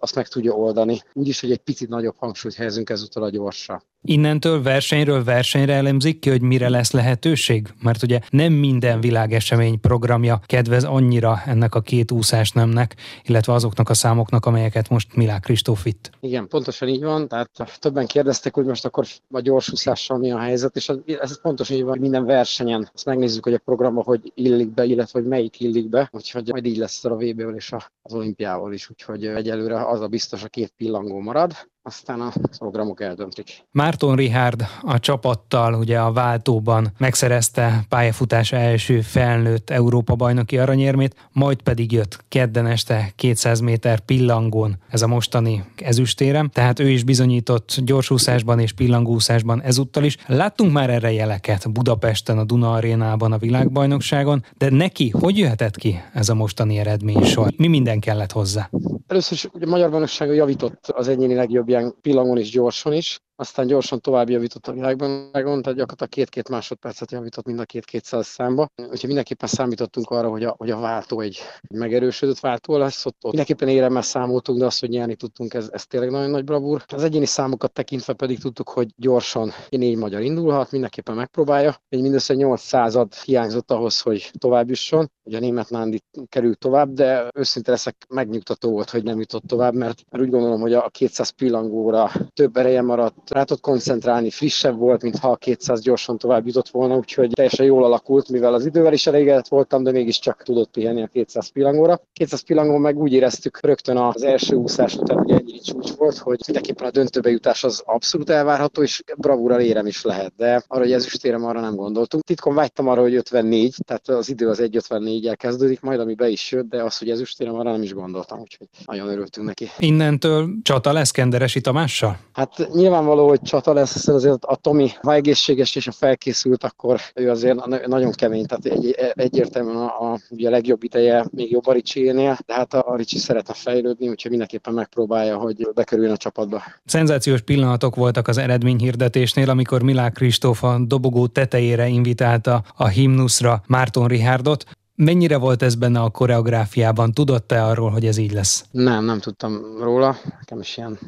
azt 0.00 0.14
meg 0.14 0.28
tudja 0.28 0.52
oldani. 0.52 1.00
Úgyis, 1.12 1.40
hogy 1.40 1.50
egy 1.50 1.62
picit 1.62 1.88
nagyobb 1.88 2.16
hangsúlyt 2.16 2.54
helyezünk 2.54 2.90
ezúttal 2.90 3.22
a 3.22 3.30
gyorsra. 3.30 3.82
Innentől 4.04 4.62
versenyről 4.62 5.24
versenyre 5.24 5.74
elemzik 5.74 6.18
ki, 6.18 6.30
hogy 6.30 6.42
mire 6.42 6.68
lesz 6.68 6.92
lehetőség? 6.92 7.68
Mert 7.82 8.02
ugye 8.02 8.20
nem 8.30 8.52
minden 8.52 9.00
világesemény 9.00 9.80
programja 9.80 10.40
kedvez 10.46 10.84
annyira 10.84 11.42
ennek 11.46 11.74
a 11.74 11.80
két 11.80 12.10
úszás 12.10 12.50
nemnek, 12.50 12.96
illetve 13.24 13.52
azoknak 13.52 13.88
a 13.88 13.94
számoknak, 13.94 14.46
amelyeket 14.46 14.88
most 14.88 15.16
Milák 15.16 15.40
Kristóf 15.40 15.82
vitt. 15.82 16.10
Igen, 16.20 16.48
pontosan 16.48 16.88
így 16.88 17.02
van. 17.02 17.28
Tehát 17.28 17.78
többen 17.80 18.06
kérdeztek, 18.06 18.54
hogy 18.54 18.64
most 18.64 18.84
akkor 18.84 19.06
a 19.30 19.40
gyorsúszással 19.40 20.18
mi 20.18 20.30
a 20.30 20.38
helyzet, 20.38 20.76
és 20.76 20.92
ez 21.20 21.40
pontosan 21.40 21.76
így 21.76 21.84
van, 21.84 21.98
minden 21.98 22.24
versenyen 22.24 22.90
azt 22.94 23.04
megnézzük, 23.04 23.44
hogy 23.44 23.54
a 23.54 23.58
programba 23.58 24.02
hogy 24.02 24.32
illik 24.34 24.74
be, 24.74 24.84
illetve 24.84 25.20
hogy 25.20 25.28
melyik 25.28 25.60
illik 25.60 25.88
be, 25.88 26.08
úgyhogy 26.12 26.48
majd 26.48 26.66
így 26.66 26.76
lesz 26.76 27.04
a 27.04 27.14
VB-vel 27.14 27.54
és 27.54 27.72
az 28.02 28.14
olimpiával 28.14 28.72
is, 28.72 28.90
úgyhogy 28.90 29.26
egyelőre 29.26 29.86
az 29.86 30.00
a 30.00 30.08
biztos 30.08 30.44
a 30.44 30.48
két 30.48 30.72
pillangó 30.76 31.20
marad 31.20 31.70
aztán 31.82 32.20
a 32.20 32.32
programok 32.58 33.00
eldöntik. 33.00 33.64
Márton 33.70 34.16
Rihárd 34.16 34.66
a 34.82 34.98
csapattal 34.98 35.74
ugye 35.74 35.98
a 35.98 36.12
váltóban 36.12 36.92
megszerezte 36.98 37.84
pályafutása 37.88 38.56
első 38.56 39.00
felnőtt 39.00 39.70
Európa 39.70 40.14
bajnoki 40.14 40.58
aranyérmét, 40.58 41.28
majd 41.32 41.62
pedig 41.62 41.92
jött 41.92 42.24
kedden 42.28 42.66
este 42.66 43.12
200 43.16 43.60
méter 43.60 44.00
pillangón 44.00 44.76
ez 44.88 45.02
a 45.02 45.06
mostani 45.06 45.64
ezüstérem, 45.76 46.48
tehát 46.48 46.78
ő 46.78 46.88
is 46.88 47.04
bizonyított 47.04 47.76
gyorsúszásban 47.84 48.58
és 48.58 48.72
pillangúszásban 48.72 49.62
ezúttal 49.62 50.04
is. 50.04 50.16
Láttunk 50.26 50.72
már 50.72 50.90
erre 50.90 51.12
jeleket 51.12 51.72
Budapesten, 51.72 52.38
a 52.38 52.44
Duna 52.44 52.72
arénában, 52.72 53.32
a 53.32 53.38
világbajnokságon, 53.38 54.44
de 54.58 54.70
neki 54.70 55.10
hogy 55.10 55.38
jöhetett 55.38 55.76
ki 55.76 56.02
ez 56.12 56.28
a 56.28 56.34
mostani 56.34 56.78
eredmény 56.78 57.22
sor? 57.22 57.52
Mi 57.56 57.66
minden 57.66 58.00
kellett 58.00 58.32
hozzá? 58.32 58.70
Először 59.06 59.32
is 59.32 59.48
ugye 59.52 59.66
a 59.66 59.68
Magyar 59.68 59.90
Bajnoksága 59.90 60.32
javított 60.32 60.86
az 60.86 61.08
egyéni 61.08 61.34
legjobb 61.34 61.68
ilyen 61.72 61.94
pillangon 62.00 62.38
és 62.38 62.50
gyorsan 62.50 62.92
is, 62.92 63.20
aztán 63.42 63.66
gyorsan 63.66 64.00
tovább 64.00 64.30
javított 64.30 64.66
a 64.66 64.72
világbajnokságon, 64.72 65.62
tehát 65.62 65.78
gyakorlatilag 65.78 66.08
két-két 66.08 66.48
másodpercet 66.48 67.10
javított 67.10 67.46
mind 67.46 67.58
a 67.58 67.64
két 67.64 67.84
200 67.84 68.26
számba. 68.26 68.68
Úgyhogy 68.76 69.06
mindenképpen 69.06 69.48
számítottunk 69.48 70.10
arra, 70.10 70.28
hogy 70.28 70.44
a, 70.44 70.54
hogy 70.58 70.70
a 70.70 70.78
váltó 70.78 71.20
egy, 71.20 71.38
egy 71.60 71.78
megerősödött 71.78 72.40
váltó 72.40 72.76
lesz. 72.76 73.06
Ott, 73.06 73.16
ott 73.16 73.32
mindenképpen 73.34 73.68
éremmel 73.68 74.02
számoltunk, 74.02 74.58
de 74.58 74.64
azt, 74.64 74.80
hogy 74.80 74.88
nyerni 74.88 75.14
tudtunk, 75.14 75.54
ez, 75.54 75.68
ez 75.72 75.86
tényleg 75.86 76.10
nagyon 76.10 76.30
nagy 76.30 76.44
bravúr. 76.44 76.84
Az 76.86 77.02
egyéni 77.02 77.26
számokat 77.26 77.72
tekintve 77.72 78.12
pedig 78.12 78.38
tudtuk, 78.38 78.68
hogy 78.68 78.88
gyorsan 78.96 79.52
négy 79.68 79.96
magyar 79.96 80.20
indulhat, 80.20 80.70
mindenképpen 80.70 81.14
megpróbálja. 81.14 81.76
Egy 81.88 82.02
mindössze 82.02 82.34
800 82.34 83.22
hiányzott 83.24 83.70
ahhoz, 83.70 84.00
hogy 84.00 84.30
tovább 84.38 84.68
jusson. 84.68 85.10
Ugye 85.24 85.36
a 85.36 85.40
német 85.40 85.70
Nándi 85.70 86.00
került 86.28 86.58
tovább, 86.58 86.92
de 86.92 87.30
őszinte 87.34 87.70
leszek 87.70 87.96
megnyugtató 88.08 88.70
volt, 88.70 88.90
hogy 88.90 89.02
nem 89.02 89.18
jutott 89.18 89.42
tovább, 89.46 89.74
mert 89.74 90.02
úgy 90.10 90.30
gondolom, 90.30 90.60
hogy 90.60 90.72
a 90.72 90.88
200 90.88 91.30
pillangóra 91.30 92.10
több 92.34 92.56
ereje 92.56 92.82
maradt, 92.82 93.30
rá 93.32 93.42
tudott 93.42 93.62
koncentrálni, 93.62 94.30
frissebb 94.30 94.78
volt, 94.78 95.02
mint 95.02 95.18
ha 95.18 95.30
a 95.30 95.36
200 95.36 95.80
gyorsan 95.80 96.18
tovább 96.18 96.46
jutott 96.46 96.68
volna, 96.68 96.96
úgyhogy 96.96 97.30
teljesen 97.32 97.66
jól 97.66 97.84
alakult, 97.84 98.28
mivel 98.28 98.54
az 98.54 98.66
idővel 98.66 98.92
is 98.92 99.06
elégedett 99.06 99.48
voltam, 99.48 99.82
de 99.82 99.90
mégiscsak 99.90 100.42
tudott 100.42 100.70
pihenni 100.70 101.02
a 101.02 101.06
200 101.06 101.48
pillangóra. 101.48 102.00
200 102.12 102.40
pillangó 102.40 102.76
meg 102.76 102.98
úgy 102.98 103.12
éreztük 103.12 103.60
rögtön 103.60 103.96
az 103.96 104.22
első 104.22 104.54
úszás 104.54 104.96
után, 104.96 105.18
hogy 105.18 105.30
ennyire 105.30 105.58
csúcs 105.58 105.90
volt, 105.90 106.16
hogy 106.16 106.40
mindenképpen 106.46 106.86
a 106.86 106.90
döntőbe 106.90 107.30
jutás 107.30 107.64
az 107.64 107.82
abszolút 107.86 108.30
elvárható, 108.30 108.82
és 108.82 109.02
bravúra 109.16 109.60
érem 109.60 109.86
is 109.86 110.02
lehet, 110.02 110.32
de 110.36 110.62
arra, 110.66 110.82
hogy 110.82 110.92
ezüstérem 110.92 111.44
arra 111.44 111.60
nem 111.60 111.74
gondoltunk. 111.74 112.24
Titkon 112.24 112.54
vágytam 112.54 112.88
arra, 112.88 113.00
hogy 113.00 113.14
54, 113.14 113.74
tehát 113.86 114.08
az 114.08 114.28
idő 114.28 114.48
az 114.48 114.60
1.54-el 114.62 115.34
kezdődik, 115.36 115.80
majd 115.80 116.00
ami 116.00 116.14
be 116.14 116.28
is 116.28 116.50
jött, 116.50 116.68
de 116.68 116.82
az, 116.82 116.98
hogy 116.98 117.10
ezüstérem 117.10 117.54
arra 117.54 117.70
nem 117.70 117.82
is 117.82 117.94
gondoltam, 117.94 118.40
úgyhogy 118.40 118.66
nagyon 118.84 119.08
örültünk 119.08 119.46
neki. 119.46 119.70
Innentől 119.78 120.48
csata 120.62 120.92
lesz 120.92 121.10
Kenderesi 121.10 121.60
Tamással? 121.60 122.18
Hát 122.32 122.68
nyilvánvaló, 122.72 123.21
hogy 123.28 123.40
csata 123.42 123.72
lesz, 123.72 123.92
hiszen 123.92 124.14
azért 124.14 124.44
a 124.44 124.56
Tomi, 124.56 124.90
ha 125.02 125.12
egészséges 125.12 125.76
és 125.76 125.86
a 125.86 125.92
felkészült, 125.92 126.64
akkor 126.64 127.00
ő 127.14 127.30
azért 127.30 127.86
nagyon 127.86 128.12
kemény, 128.12 128.46
tehát 128.46 128.64
egy, 128.78 128.96
egyértelműen 129.14 129.76
a, 129.76 130.12
a, 130.12 130.12
a 130.12 130.50
legjobb 130.50 130.82
ideje 130.82 131.26
még 131.30 131.50
jobb 131.50 131.66
a 131.66 131.72
Ricsi-énél, 131.72 132.38
de 132.46 132.54
hát 132.54 132.74
a, 132.74 132.88
a 132.88 132.96
Ricsi 132.96 133.18
szeretne 133.18 133.54
fejlődni, 133.54 134.08
úgyhogy 134.08 134.30
mindenképpen 134.30 134.74
megpróbálja, 134.74 135.36
hogy 135.36 135.68
bekerüljön 135.74 136.12
a 136.12 136.16
csapatba. 136.16 136.62
Szenzációs 136.84 137.40
pillanatok 137.40 137.96
voltak 137.96 138.28
az 138.28 138.38
eredményhirdetésnél, 138.38 139.50
amikor 139.50 139.82
Milák 139.82 140.12
Kristóf 140.12 140.62
a 140.64 140.78
dobogó 140.86 141.26
tetejére 141.26 141.86
invitálta 141.88 142.62
a 142.76 142.86
himnuszra 142.86 143.62
Márton 143.66 144.06
Rihárdot. 144.06 144.64
Mennyire 144.94 145.36
volt 145.36 145.62
ez 145.62 145.74
benne 145.74 146.00
a 146.00 146.10
koreográfiában? 146.10 147.12
Tudott-e 147.12 147.64
arról, 147.64 147.90
hogy 147.90 148.06
ez 148.06 148.16
így 148.16 148.32
lesz? 148.32 148.64
Nem, 148.70 149.04
nem 149.04 149.18
tudtam 149.18 149.60
róla. 149.80 150.16
Nekem 150.38 150.60
is 150.60 150.76
ilyen 150.76 150.98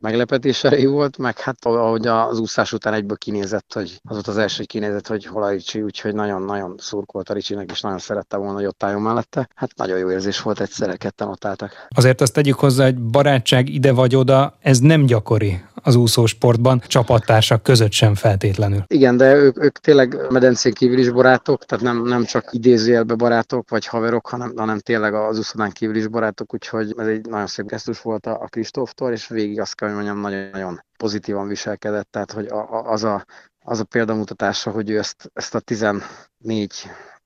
meglepetés 0.00 0.64
erejű 0.64 0.88
volt, 0.88 1.18
meg 1.18 1.38
hát 1.38 1.64
ahogy 1.64 2.06
az 2.06 2.38
úszás 2.38 2.72
után 2.72 2.94
egyből 2.94 3.16
kinézett, 3.16 3.72
hogy 3.72 4.00
az 4.02 4.14
volt 4.14 4.26
az 4.26 4.38
első, 4.38 4.56
hogy 4.56 4.66
kinézett, 4.66 5.06
hogy 5.06 5.26
hol 5.26 5.42
a 5.42 5.50
Ricsi, 5.50 5.82
úgyhogy 5.82 6.14
nagyon-nagyon 6.14 6.74
szurkolt 6.78 7.30
a 7.30 7.34
Ricsinek, 7.34 7.70
és 7.70 7.80
nagyon 7.80 7.98
szerette 7.98 8.36
volna, 8.36 8.54
hogy 8.54 8.66
ott 8.66 8.82
álljon 8.82 9.02
mellette. 9.02 9.48
Hát 9.54 9.76
nagyon 9.76 9.98
jó 9.98 10.10
érzés 10.10 10.42
volt, 10.42 10.60
egyszerre 10.60 10.96
ketten 10.96 11.28
ott 11.28 11.44
álltak. 11.44 11.86
Azért 11.88 12.20
azt 12.20 12.32
tegyük 12.32 12.58
hozzá, 12.58 12.84
hogy 12.84 12.98
barátság 12.98 13.68
ide 13.68 13.92
vagy 13.92 14.16
oda, 14.16 14.56
ez 14.60 14.78
nem 14.78 15.06
gyakori 15.06 15.64
az 15.82 15.94
úszósportban, 15.94 16.82
csapattársak 16.86 17.62
között 17.62 17.92
sem 17.92 18.14
feltétlenül. 18.14 18.84
Igen, 18.86 19.16
de 19.16 19.34
ők, 19.34 19.64
ők 19.64 19.78
tényleg 19.78 20.16
medencén 20.30 20.72
kívül 20.72 20.98
is 20.98 21.10
barátok, 21.10 21.64
tehát 21.64 21.84
nem, 21.84 22.02
nem 22.02 22.24
csak 22.24 22.48
idézőjelbe 22.50 23.14
barátok 23.14 23.70
vagy 23.70 23.86
haverok, 23.86 24.26
hanem, 24.26 24.52
hanem 24.56 24.78
tényleg 24.78 25.14
az 25.14 25.38
úszodán 25.38 25.70
kívül 25.70 25.96
is 25.96 26.06
barátok, 26.06 26.54
úgyhogy 26.54 26.94
ez 26.96 27.06
egy 27.06 27.26
nagyon 27.26 27.46
szép 27.46 27.66
gesztus 27.66 28.00
volt 28.00 28.26
a, 28.26 28.42
a 28.42 28.46
Kristóftól, 28.46 29.12
és 29.12 29.28
végig 29.28 29.55
azt 29.58 29.74
kell, 29.74 29.88
hogy 29.88 29.96
mondjam, 29.96 30.20
nagyon-nagyon 30.20 30.82
pozitívan 30.98 31.48
viselkedett, 31.48 32.10
tehát 32.10 32.32
hogy 32.32 32.46
a, 32.46 32.90
az, 32.90 33.04
a, 33.04 33.24
az 33.58 33.80
a 33.80 33.84
példamutatása, 33.84 34.70
hogy 34.70 34.90
ő 34.90 34.98
ezt, 34.98 35.30
ezt 35.32 35.54
a 35.54 35.60
14 35.60 36.02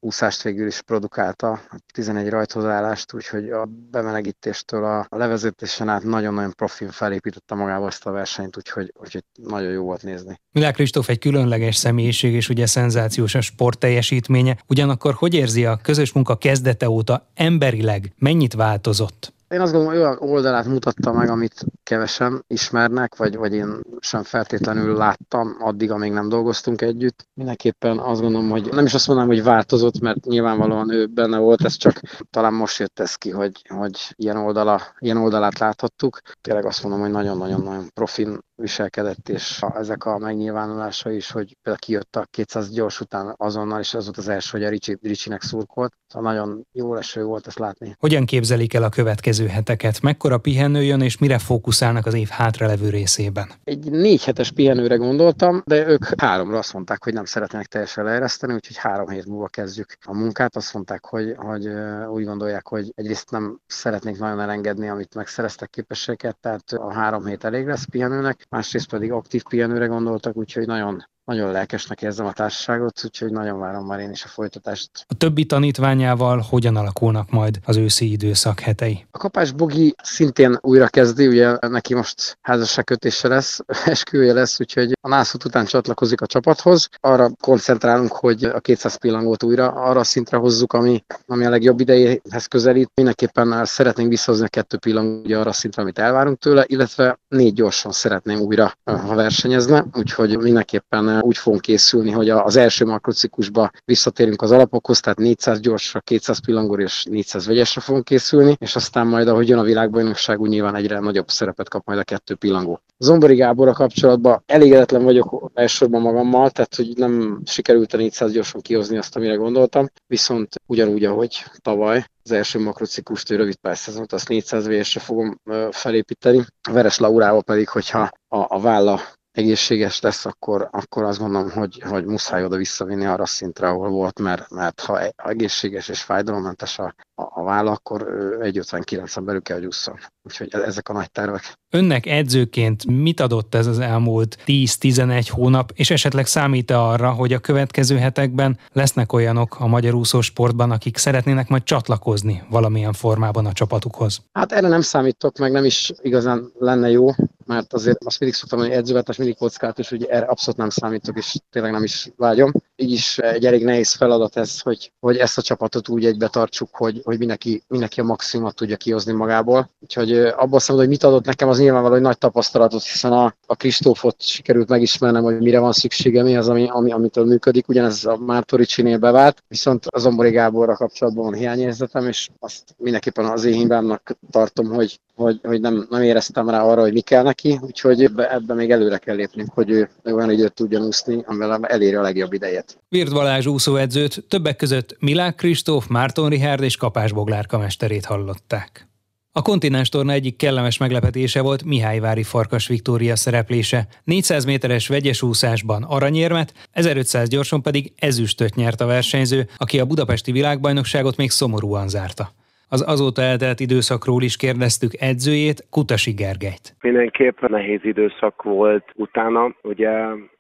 úszást 0.01 0.43
végül 0.43 0.67
is 0.67 0.83
produkálta, 0.83 1.61
11 1.93 2.29
rajthozállást, 2.29 3.13
úgyhogy 3.13 3.51
a 3.51 3.69
bemelegítéstől 3.91 4.85
a 4.85 5.07
levezetésen 5.09 5.89
át 5.89 6.03
nagyon-nagyon 6.03 6.53
profil 6.57 6.91
felépítette 6.91 7.55
magába 7.55 7.87
ezt 7.87 8.07
a 8.07 8.11
versenyt, 8.11 8.57
úgyhogy, 8.57 8.93
úgyhogy 9.01 9.25
nagyon 9.43 9.73
jó 9.73 9.85
volt 9.85 10.03
nézni. 10.03 10.41
Milák 10.53 10.75
Kristóf 10.75 11.09
egy 11.09 11.19
különleges 11.19 11.77
személyiség, 11.77 12.35
és 12.35 12.49
ugye 12.49 12.67
szenzációs 12.67 13.35
a 13.35 13.41
sport 13.41 13.79
teljesítménye. 13.79 14.57
Ugyanakkor 14.67 15.15
hogy 15.15 15.35
érzi 15.35 15.65
a 15.65 15.77
közös 15.83 16.13
munka 16.13 16.37
kezdete 16.37 16.89
óta 16.89 17.31
emberileg 17.35 18.13
mennyit 18.19 18.55
változott? 18.55 19.33
Én 19.51 19.61
azt 19.61 19.73
gondolom, 19.73 19.99
olyan 19.99 20.17
oldalát 20.19 20.67
mutatta 20.67 21.13
meg, 21.13 21.29
amit 21.29 21.65
kevesen 21.83 22.45
ismernek, 22.47 23.17
vagy, 23.17 23.37
vagy 23.37 23.55
én 23.55 23.81
sem 24.01 24.23
feltétlenül 24.23 24.97
láttam 24.97 25.57
addig, 25.59 25.91
amíg 25.91 26.13
nem 26.13 26.29
dolgoztunk 26.29 26.83
együtt. 26.83 27.29
Mindenképpen 27.35 27.99
azt 27.99 28.21
gondolom, 28.21 28.51
hogy 28.51 28.69
nem 28.73 28.85
is 28.85 28.95
azt 28.95 29.07
mondanám, 29.07 29.33
hogy 29.33 29.43
változott, 29.43 30.01
mert 30.01 30.25
nyilvánvalóan 30.25 30.93
ő 30.93 31.07
benne 31.07 31.39
volt, 31.39 31.65
ez 31.65 31.77
csak 31.77 32.01
talán 32.31 32.53
most 32.53 32.79
jött 32.79 32.99
ez 33.01 33.15
ki, 33.15 33.31
hogy, 33.31 33.63
hogy 33.69 34.13
ilyen, 34.17 34.37
oldala, 34.37 34.81
ilyen 34.99 35.17
oldalát 35.17 35.59
láthattuk. 35.59 36.21
Tényleg 36.41 36.65
azt 36.65 36.83
mondom, 36.83 37.01
hogy 37.01 37.11
nagyon-nagyon-nagyon 37.11 37.91
profin 37.95 38.39
viselkedett, 38.61 39.29
és 39.29 39.61
ezek 39.75 40.05
a 40.05 40.19
megnyilvánulása 40.19 41.11
is, 41.11 41.31
hogy 41.31 41.57
például 41.63 41.85
kijött 41.85 42.17
a 42.17 42.27
200 42.31 42.71
gyors 42.71 43.01
után 43.01 43.35
azonnal, 43.37 43.81
és 43.81 43.95
az 43.95 44.05
volt 44.05 44.17
az 44.17 44.29
első, 44.29 44.49
hogy 44.51 44.65
a 44.65 44.69
Ricsi, 44.69 44.99
Ricsinek 45.03 45.43
szurkolt. 45.43 45.93
Szóval 46.07 46.33
nagyon 46.33 46.67
jó 46.73 46.95
leső 46.95 47.25
volt 47.25 47.47
ezt 47.47 47.59
látni. 47.59 47.97
Hogyan 47.99 48.25
képzelik 48.25 48.75
el 48.75 48.83
a 48.83 48.89
következő 48.89 49.40
heteket? 49.49 50.01
Mekkora 50.01 50.39
pihenő 50.39 50.83
jön, 50.83 51.01
és 51.01 51.19
mire 51.19 51.39
fókuszálnak 51.39 52.07
az 52.07 52.15
év 52.15 52.29
hátralevő 52.29 52.89
részében? 52.89 53.51
Egy 53.65 53.91
négy 53.91 54.25
hetes 54.25 54.51
pihenőre 54.51 54.97
gondoltam, 54.97 55.63
de 55.67 55.87
ők 55.87 56.21
háromra 56.21 56.59
azt 56.59 56.73
mondták, 56.73 57.05
hogy 57.05 57.13
nem 57.13 57.25
szeretnének 57.25 57.67
teljesen 57.67 58.05
leereszteni, 58.05 58.55
úgyhogy 58.55 58.77
három 58.77 59.09
hét 59.09 59.27
múlva 59.27 59.49
kezdjük 59.49 59.97
a 60.07 60.15
munkát. 60.15 60.57
Azt 60.57 60.75
mondták, 60.75 61.05
hogy, 61.05 61.35
hogy 61.37 61.69
úgy 62.09 62.25
gondolják, 62.25 62.69
hogy 62.69 62.93
egyrészt 62.95 63.31
nem 63.31 63.59
szeretnék 63.67 64.19
nagyon 64.19 64.41
elengedni, 64.41 64.89
amit 64.89 65.15
megszereztek 65.15 65.71
képességet, 65.71 66.37
tehát 66.41 66.73
a 66.73 66.93
három 66.93 67.25
hét 67.25 67.45
elég 67.45 67.67
lesz 67.67 67.85
pihenőnek, 67.85 68.47
másrészt 68.49 68.91
pedig 68.91 69.13
aktív 69.13 69.43
pihenőre 69.49 69.87
gondoltak, 69.87 70.37
úgyhogy 70.37 70.67
nagyon 70.67 71.09
nagyon 71.31 71.53
lelkesnek 71.53 72.03
érzem 72.03 72.27
a 72.27 72.33
társaságot, 72.33 73.01
úgyhogy 73.05 73.31
nagyon 73.31 73.59
várom 73.59 73.87
már 73.87 74.01
én 74.01 74.11
is 74.11 74.25
a 74.25 74.29
folytatást. 74.29 74.91
A 75.09 75.15
többi 75.15 75.45
tanítványával 75.45 76.45
hogyan 76.49 76.77
alakulnak 76.77 77.31
majd 77.31 77.59
az 77.65 77.77
őszi 77.77 78.11
időszak 78.11 78.61
hetei? 78.61 79.07
A 79.11 79.19
Kapás 79.19 79.53
Bogi 79.53 79.95
szintén 80.03 80.59
újra 80.61 80.87
kezdi, 80.87 81.27
ugye 81.27 81.57
neki 81.61 81.95
most 81.95 82.39
házasságkötése 82.41 83.29
lesz, 83.29 83.61
esküvője 83.85 84.33
lesz, 84.33 84.61
úgyhogy 84.61 84.93
a 85.01 85.09
nászút 85.09 85.45
után 85.45 85.65
csatlakozik 85.65 86.21
a 86.21 86.27
csapathoz. 86.27 86.89
Arra 87.01 87.31
koncentrálunk, 87.41 88.13
hogy 88.13 88.45
a 88.45 88.61
200 88.61 88.97
pillangót 88.97 89.43
újra 89.43 89.69
arra 89.69 90.05
szintre 90.05 90.37
hozzuk, 90.37 90.73
ami, 90.73 91.05
ami 91.27 91.45
a 91.45 91.51
legjobb 91.51 91.81
idejéhez 91.81 92.47
közelít. 92.47 92.91
Mindenképpen 92.95 93.65
szeretnénk 93.65 94.09
visszahozni 94.09 94.45
a 94.45 94.49
kettő 94.49 94.77
pillangót 94.77 95.25
ugye 95.25 95.39
arra 95.39 95.53
szintre, 95.53 95.83
amit 95.83 95.99
elvárunk 95.99 96.39
tőle, 96.39 96.65
illetve 96.67 97.19
négy 97.29 97.53
gyorsan 97.53 97.93
szeretném 97.93 98.41
újra, 98.41 98.73
ha 98.85 99.15
versenyezne, 99.15 99.85
úgyhogy 99.93 100.39
mindenképpen 100.39 101.20
úgy 101.23 101.37
fogunk 101.37 101.63
készülni, 101.63 102.11
hogy 102.11 102.31
az 102.31 102.57
első 102.57 102.85
makrociklusba 102.85 103.71
visszatérünk 103.85 104.43
az 104.43 104.51
alapokhoz, 104.51 105.01
tehát 105.01 105.19
400 105.19 105.61
gyorsra, 105.61 106.01
200 106.01 106.39
pillangóra 106.45 106.83
és 106.83 107.05
400 107.11 107.47
vegyesre 107.47 107.81
fogunk 107.81 108.05
készülni, 108.05 108.57
és 108.59 108.77
aztán 108.77 109.07
majd, 109.07 109.29
ahogy 109.29 109.49
jön 109.49 109.59
a 109.59 109.63
világbajnokság, 109.63 110.41
úgy 110.41 110.49
nyilván 110.49 110.75
egyre 110.75 110.99
nagyobb 110.99 111.29
szerepet 111.29 111.69
kap 111.69 111.87
majd 111.87 111.99
a 111.99 112.05
kettő 112.05 112.35
pillangó. 112.35 112.81
Zombori 112.99 113.35
Gáborra 113.35 113.73
kapcsolatban 113.73 114.43
elégedetlen 114.47 115.03
vagyok 115.03 115.51
elsősorban 115.55 116.01
magammal, 116.01 116.51
tehát 116.51 116.75
hogy 116.75 116.93
nem 116.97 117.41
sikerült 117.45 117.95
a 117.95 117.97
400 117.97 118.33
gyorsan 118.33 118.61
kihozni 118.61 118.97
azt, 118.97 119.17
amire 119.17 119.35
gondoltam, 119.35 119.91
viszont 120.07 120.55
ugyanúgy, 120.67 121.05
ahogy 121.05 121.45
tavaly, 121.63 122.05
az 122.23 122.31
első 122.31 122.59
makrociklust, 122.59 123.29
rövid 123.29 123.57
pályaszezont, 123.57 124.13
azt 124.13 124.29
400 124.29 124.69
vs 124.69 124.97
fogom 125.01 125.41
felépíteni. 125.71 126.45
Veres 126.71 126.99
Laurával 126.99 127.43
pedig, 127.43 127.69
hogyha 127.69 128.11
a, 128.29 128.39
a 128.49 128.61
válla 128.61 129.01
egészséges 129.33 130.01
lesz, 130.01 130.25
akkor, 130.25 130.69
akkor 130.71 131.03
azt 131.03 131.19
gondolom, 131.19 131.51
hogy, 131.51 131.83
hogy 131.89 132.05
muszáj 132.05 132.45
oda 132.45 132.57
visszavinni 132.57 133.05
arra 133.05 133.27
szintre, 133.27 133.69
ahol 133.69 133.89
volt, 133.89 134.19
mert, 134.19 134.51
mert 134.51 134.81
ha, 134.81 135.01
e, 135.01 135.13
egészséges 135.17 135.89
és 135.89 136.03
fájdalommentes 136.03 136.79
a, 136.79 136.95
a, 137.15 137.23
a 137.41 137.43
válla, 137.43 137.71
akkor 137.71 138.03
1,59-en 138.41 139.23
belül 139.25 139.43
kell, 139.43 139.57
hogy 139.57 139.67
ússzon. 139.67 139.99
Úgyhogy 140.23 140.49
e, 140.51 140.59
ezek 140.59 140.89
a 140.89 140.93
nagy 140.93 141.11
tervek. 141.11 141.59
Önnek 141.73 142.07
edzőként 142.07 142.87
mit 142.87 143.21
adott 143.21 143.55
ez 143.55 143.67
az 143.67 143.79
elmúlt 143.79 144.39
10-11 144.47 145.27
hónap, 145.31 145.73
és 145.75 145.91
esetleg 145.91 146.27
számít 146.27 146.71
-e 146.71 146.79
arra, 146.79 147.11
hogy 147.11 147.33
a 147.33 147.39
következő 147.39 147.97
hetekben 147.97 148.59
lesznek 148.73 149.13
olyanok 149.13 149.61
a 149.61 149.67
magyar 149.67 149.95
úszósportban, 149.95 150.71
akik 150.71 150.97
szeretnének 150.97 151.49
majd 151.49 151.63
csatlakozni 151.63 152.43
valamilyen 152.51 152.93
formában 152.93 153.47
a 153.47 153.53
csapatukhoz? 153.53 154.23
Hát 154.33 154.53
erre 154.53 154.69
nem 154.69 154.81
számítok, 154.81 155.39
meg 155.39 155.53
nem 155.53 155.65
is 155.65 155.93
igazán 156.03 156.53
lenne 156.59 156.91
jó, 156.91 157.11
mert 157.51 157.73
azért 157.73 158.05
azt 158.05 158.21
mindig 158.21 158.39
szoktam 158.39 158.59
mondani, 158.59 158.81
edzővetés 158.81 159.17
mindig 159.17 159.37
kockát, 159.37 159.79
és 159.79 159.91
ugye 159.91 160.07
erre 160.07 160.27
abszolút 160.27 160.59
nem 160.59 160.69
számítok, 160.71 161.17
és 161.17 161.37
tényleg 161.51 161.73
nem 161.73 161.83
is 161.83 162.11
vágyom. 162.17 162.53
Így 162.81 162.93
is 162.93 163.19
egy 163.19 163.47
elég 163.47 163.65
nehéz 163.65 163.93
feladat 163.93 164.37
ez, 164.37 164.61
hogy, 164.61 164.93
hogy 165.01 165.17
ezt 165.17 165.39
a 165.39 165.43
csapatot 165.43 165.89
úgy 165.89 166.05
egybe 166.05 166.29
tartsuk, 166.29 166.69
hogy, 166.73 167.01
hogy 167.05 167.19
mindenki, 167.19 167.63
mindenki 167.69 168.01
a 168.01 168.05
maximumot 168.05 168.55
tudja 168.55 168.77
kihozni 168.77 169.13
magából. 169.13 169.71
Úgyhogy 169.81 170.13
abban 170.13 170.55
azt 170.55 170.69
hogy 170.71 170.89
mit 170.89 171.03
adott 171.03 171.25
nekem, 171.25 171.49
az 171.49 171.59
nyilvánvaló, 171.59 171.95
hogy 171.95 172.03
nagy 172.03 172.19
tapasztalatot, 172.19 172.83
hiszen 172.83 173.13
a, 173.13 173.35
a 173.47 173.55
Kristófot 173.55 174.23
sikerült 174.23 174.69
megismernem, 174.69 175.23
hogy 175.23 175.39
mire 175.39 175.59
van 175.59 175.73
szüksége, 175.73 176.23
mi 176.23 176.37
az, 176.37 176.49
ami, 176.49 176.69
ami, 176.69 176.93
amitől 176.93 177.25
működik. 177.25 177.69
Ugyanez 177.69 178.05
a 178.05 178.17
Mártoricsinél 178.17 178.99
bevált, 178.99 179.43
viszont 179.49 179.87
az 179.87 180.07
Ombori 180.07 180.31
Gáborra 180.31 180.75
kapcsolatban 180.75 181.25
van 181.25 181.35
hiányérzetem, 181.35 182.07
és 182.07 182.29
azt 182.39 182.75
mindenképpen 182.77 183.25
az 183.25 183.45
én 183.45 183.53
hibámnak 183.53 184.17
tartom, 184.31 184.67
hogy, 184.67 185.01
hogy, 185.15 185.41
hogy 185.43 185.61
nem, 185.61 185.87
nem 185.91 186.03
éreztem 186.03 186.51
rá 186.51 186.63
arra, 186.63 186.81
hogy 186.81 186.93
mi 186.93 187.01
kell 187.01 187.23
neki, 187.23 187.59
úgyhogy 187.63 188.03
ebben 188.03 188.31
ebbe 188.31 188.55
még 188.55 188.71
előre 188.71 188.99
kell 188.99 189.17
lépnünk, 189.17 189.51
hogy 189.55 189.71
ő 189.71 189.91
olyan 190.05 190.31
időt 190.31 190.53
tudjon 190.53 190.87
úszni, 190.87 191.23
amivel 191.27 191.67
eléri 191.67 191.95
a 191.95 192.03
legjobb 192.03 192.33
idejét. 192.33 192.70
Virt 192.89 193.13
Balázs 193.13 193.47
úszóedzőt 193.47 194.25
többek 194.29 194.57
között 194.57 194.97
Milák 195.01 195.35
Kristóf, 195.35 195.87
Márton 195.87 196.29
Rihárd 196.29 196.63
és 196.63 196.77
Kapás 196.77 197.13
Boglárka 197.13 197.59
mesterét 197.59 198.05
hallották. 198.05 198.89
A 199.33 199.43
kontinens 199.43 199.89
torna 199.89 200.13
egyik 200.13 200.37
kellemes 200.37 200.79
meglepetése 200.79 201.43
volt 201.43 201.65
Mihályvári 201.65 202.23
Farkas 202.23 202.69
Viktória 202.69 203.17
szereplése. 203.17 203.87
400 204.05 204.45
méteres 204.45 204.89
vegyes 204.89 205.23
úszásban 205.23 205.83
aranyérmet, 205.83 206.69
1500 206.73 207.29
gyorson 207.29 207.63
pedig 207.63 207.93
ezüstöt 207.97 208.55
nyert 208.55 208.81
a 208.81 208.87
versenyző, 208.87 209.47
aki 209.57 209.81
a 209.81 209.85
budapesti 209.87 210.33
világbajnokságot 210.33 211.17
még 211.17 211.31
szomorúan 211.31 211.89
zárta. 211.89 212.29
Az 212.69 212.85
azóta 212.87 213.23
eltelt 213.23 213.61
időszakról 213.61 214.23
is 214.23 214.37
kérdeztük 214.37 215.01
edzőjét, 215.01 215.67
Kutasi 215.71 216.13
Gergelyt. 216.13 216.77
Mindenképp 216.81 217.41
nehéz 217.41 217.81
időszak 217.83 218.43
volt 218.43 218.85
utána, 218.95 219.55
ugye 219.63 219.91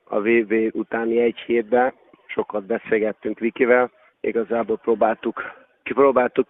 a 0.04 0.20
VB 0.20 0.52
utáni 0.72 1.20
egy 1.20 1.38
hétben 1.46 1.92
sokat 2.30 2.64
beszélgettünk 2.66 3.38
Vikivel, 3.38 3.90
igazából 4.20 4.78
próbáltuk, 4.78 5.42
kipróbáltuk 5.82 6.48